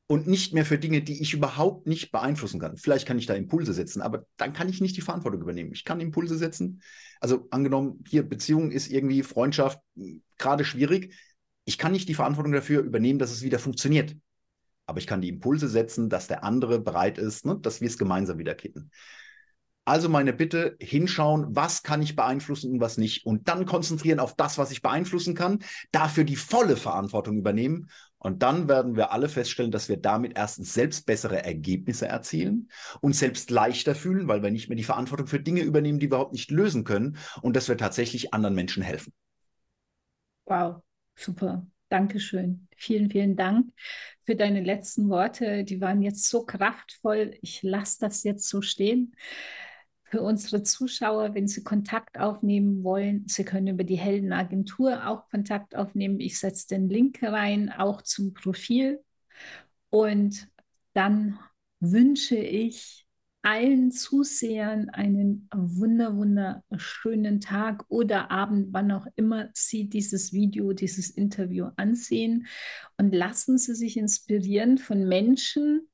und 0.08 0.26
nicht 0.26 0.52
mehr 0.54 0.66
für 0.66 0.76
Dinge, 0.76 1.02
die 1.02 1.22
ich 1.22 1.34
überhaupt 1.34 1.86
nicht 1.86 2.10
beeinflussen 2.10 2.58
kann, 2.58 2.76
vielleicht 2.76 3.06
kann 3.06 3.18
ich 3.18 3.26
da 3.26 3.34
Impulse 3.34 3.72
setzen, 3.72 4.02
aber 4.02 4.26
dann 4.38 4.52
kann 4.52 4.68
ich 4.68 4.80
nicht 4.80 4.96
die 4.96 5.02
Verantwortung 5.02 5.40
übernehmen. 5.40 5.72
Ich 5.72 5.84
kann 5.84 6.00
Impulse 6.00 6.36
setzen. 6.36 6.82
Also 7.20 7.46
angenommen, 7.50 8.02
hier 8.08 8.28
Beziehung 8.28 8.72
ist 8.72 8.90
irgendwie 8.90 9.22
Freundschaft 9.22 9.78
hm, 9.94 10.22
gerade 10.36 10.64
schwierig. 10.64 11.14
Ich 11.64 11.78
kann 11.78 11.92
nicht 11.92 12.08
die 12.08 12.14
Verantwortung 12.14 12.52
dafür 12.52 12.82
übernehmen, 12.82 13.20
dass 13.20 13.30
es 13.30 13.42
wieder 13.42 13.60
funktioniert 13.60 14.16
aber 14.90 14.98
ich 14.98 15.06
kann 15.06 15.20
die 15.20 15.28
Impulse 15.28 15.68
setzen, 15.68 16.08
dass 16.10 16.26
der 16.26 16.44
andere 16.44 16.80
bereit 16.80 17.16
ist, 17.16 17.46
ne, 17.46 17.56
dass 17.60 17.80
wir 17.80 17.88
es 17.88 17.96
gemeinsam 17.96 18.38
wieder 18.38 18.54
kitten. 18.56 18.90
Also 19.84 20.08
meine 20.08 20.32
Bitte, 20.32 20.76
hinschauen, 20.80 21.46
was 21.50 21.82
kann 21.82 22.02
ich 22.02 22.14
beeinflussen 22.14 22.72
und 22.72 22.80
was 22.80 22.98
nicht. 22.98 23.24
Und 23.24 23.48
dann 23.48 23.66
konzentrieren 23.66 24.20
auf 24.20 24.34
das, 24.36 24.58
was 24.58 24.70
ich 24.70 24.82
beeinflussen 24.82 25.34
kann, 25.34 25.60
dafür 25.90 26.24
die 26.24 26.36
volle 26.36 26.76
Verantwortung 26.76 27.38
übernehmen. 27.38 27.88
Und 28.18 28.42
dann 28.42 28.68
werden 28.68 28.96
wir 28.96 29.12
alle 29.12 29.28
feststellen, 29.28 29.70
dass 29.70 29.88
wir 29.88 29.96
damit 29.96 30.36
erstens 30.36 30.74
selbst 30.74 31.06
bessere 31.06 31.42
Ergebnisse 31.42 32.06
erzielen 32.06 32.68
und 33.00 33.14
selbst 33.14 33.50
leichter 33.50 33.94
fühlen, 33.94 34.28
weil 34.28 34.42
wir 34.42 34.50
nicht 34.50 34.68
mehr 34.68 34.76
die 34.76 34.84
Verantwortung 34.84 35.26
für 35.26 35.40
Dinge 35.40 35.62
übernehmen, 35.62 35.98
die 35.98 36.06
wir 36.06 36.16
überhaupt 36.16 36.34
nicht 36.34 36.50
lösen 36.50 36.84
können 36.84 37.16
und 37.42 37.56
dass 37.56 37.68
wir 37.68 37.78
tatsächlich 37.78 38.34
anderen 38.34 38.54
Menschen 38.54 38.82
helfen. 38.82 39.12
Wow, 40.44 40.82
super. 41.14 41.66
Dankeschön. 41.90 42.68
Vielen, 42.76 43.10
vielen 43.10 43.34
Dank 43.36 43.72
für 44.24 44.36
deine 44.36 44.62
letzten 44.62 45.08
Worte. 45.08 45.64
Die 45.64 45.80
waren 45.80 46.02
jetzt 46.02 46.28
so 46.28 46.46
kraftvoll. 46.46 47.36
Ich 47.42 47.64
lasse 47.64 47.98
das 48.00 48.22
jetzt 48.22 48.48
so 48.48 48.62
stehen. 48.62 49.16
Für 50.04 50.22
unsere 50.22 50.62
Zuschauer, 50.62 51.34
wenn 51.34 51.48
sie 51.48 51.64
Kontakt 51.64 52.18
aufnehmen 52.18 52.84
wollen, 52.84 53.24
sie 53.26 53.44
können 53.44 53.66
über 53.66 53.84
die 53.84 53.98
Heldenagentur 53.98 55.06
auch 55.06 55.28
Kontakt 55.30 55.74
aufnehmen. 55.74 56.20
Ich 56.20 56.38
setze 56.38 56.68
den 56.68 56.88
Link 56.88 57.22
rein, 57.22 57.70
auch 57.70 58.02
zum 58.02 58.34
Profil. 58.34 59.02
Und 59.90 60.48
dann 60.94 61.40
wünsche 61.80 62.36
ich 62.36 63.06
allen 63.42 63.90
Zusehern 63.90 64.90
einen 64.90 65.48
wunder, 65.54 66.16
wunderschönen 66.16 67.40
Tag 67.40 67.84
oder 67.88 68.30
Abend, 68.30 68.68
wann 68.72 68.92
auch 68.92 69.06
immer 69.16 69.48
Sie 69.54 69.88
dieses 69.88 70.32
Video, 70.32 70.72
dieses 70.72 71.10
Interview 71.10 71.68
ansehen 71.76 72.46
und 72.98 73.14
lassen 73.14 73.56
Sie 73.58 73.74
sich 73.74 73.96
inspirieren 73.96 74.78
von 74.78 75.08
Menschen, 75.08 75.88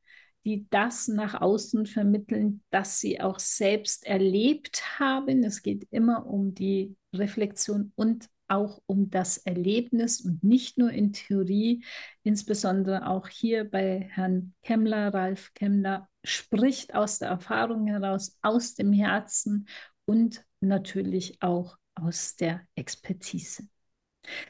die 0.47 0.67
das 0.71 1.09
nach 1.09 1.41
außen 1.41 1.87
vermitteln, 1.87 2.63
dass 2.71 3.01
sie 3.01 3.21
auch 3.21 3.41
selbst 3.41 4.07
erlebt 4.07 5.01
haben. 5.01 5.43
Es 5.43 5.61
geht 5.61 5.89
immer 5.91 6.25
um 6.27 6.55
die 6.55 6.95
Reflexion 7.13 7.93
und 7.97 8.29
auch 8.49 8.81
um 8.87 9.11
das 9.11 9.39
Erlebnis 9.39 10.21
und 10.21 10.45
nicht 10.45 10.79
nur 10.79 10.93
in 10.93 11.13
Theorie, 11.13 11.85
insbesondere 12.23 13.09
auch 13.09 13.29
hier 13.29 13.69
bei 13.69 14.09
Herrn 14.13 14.55
Kemmler, 14.63 15.13
Ralf 15.13 15.53
Kemmler, 15.55 16.09
spricht 16.27 16.95
aus 16.95 17.19
der 17.19 17.29
Erfahrung 17.29 17.87
heraus, 17.87 18.39
aus 18.43 18.75
dem 18.75 18.93
Herzen 18.93 19.67
und 20.05 20.45
natürlich 20.61 21.41
auch 21.43 21.79
aus 21.95 22.37
der 22.37 22.61
Expertise. 22.75 23.67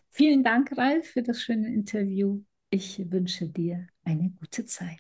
Vielen 0.09 0.43
Dank, 0.43 0.77
Ralf, 0.77 1.07
für 1.07 1.23
das 1.23 1.41
schöne 1.43 1.73
Interview. 1.73 2.43
Ich 2.71 2.99
wünsche 3.11 3.49
dir 3.49 3.87
eine 4.05 4.31
gute 4.31 4.65
Zeit. 4.65 4.99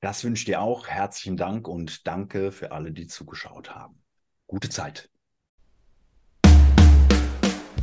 Das 0.00 0.22
wünsche 0.24 0.42
ich 0.42 0.46
dir 0.46 0.60
auch. 0.60 0.88
Herzlichen 0.88 1.36
Dank 1.36 1.68
und 1.68 2.06
danke 2.06 2.52
für 2.52 2.70
alle, 2.72 2.92
die 2.92 3.06
zugeschaut 3.06 3.74
haben. 3.74 4.02
Gute 4.46 4.68
Zeit. 4.68 5.10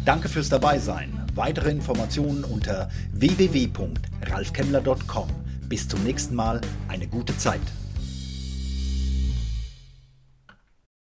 Danke 0.05 0.29
fürs 0.29 0.49
Dabeisein. 0.49 1.27
Weitere 1.35 1.69
Informationen 1.69 2.43
unter 2.45 2.89
www.ralfkemmler.com. 3.11 5.29
Bis 5.67 5.87
zum 5.87 6.03
nächsten 6.03 6.33
Mal. 6.33 6.59
Eine 6.87 7.07
gute 7.07 7.37
Zeit. 7.37 7.61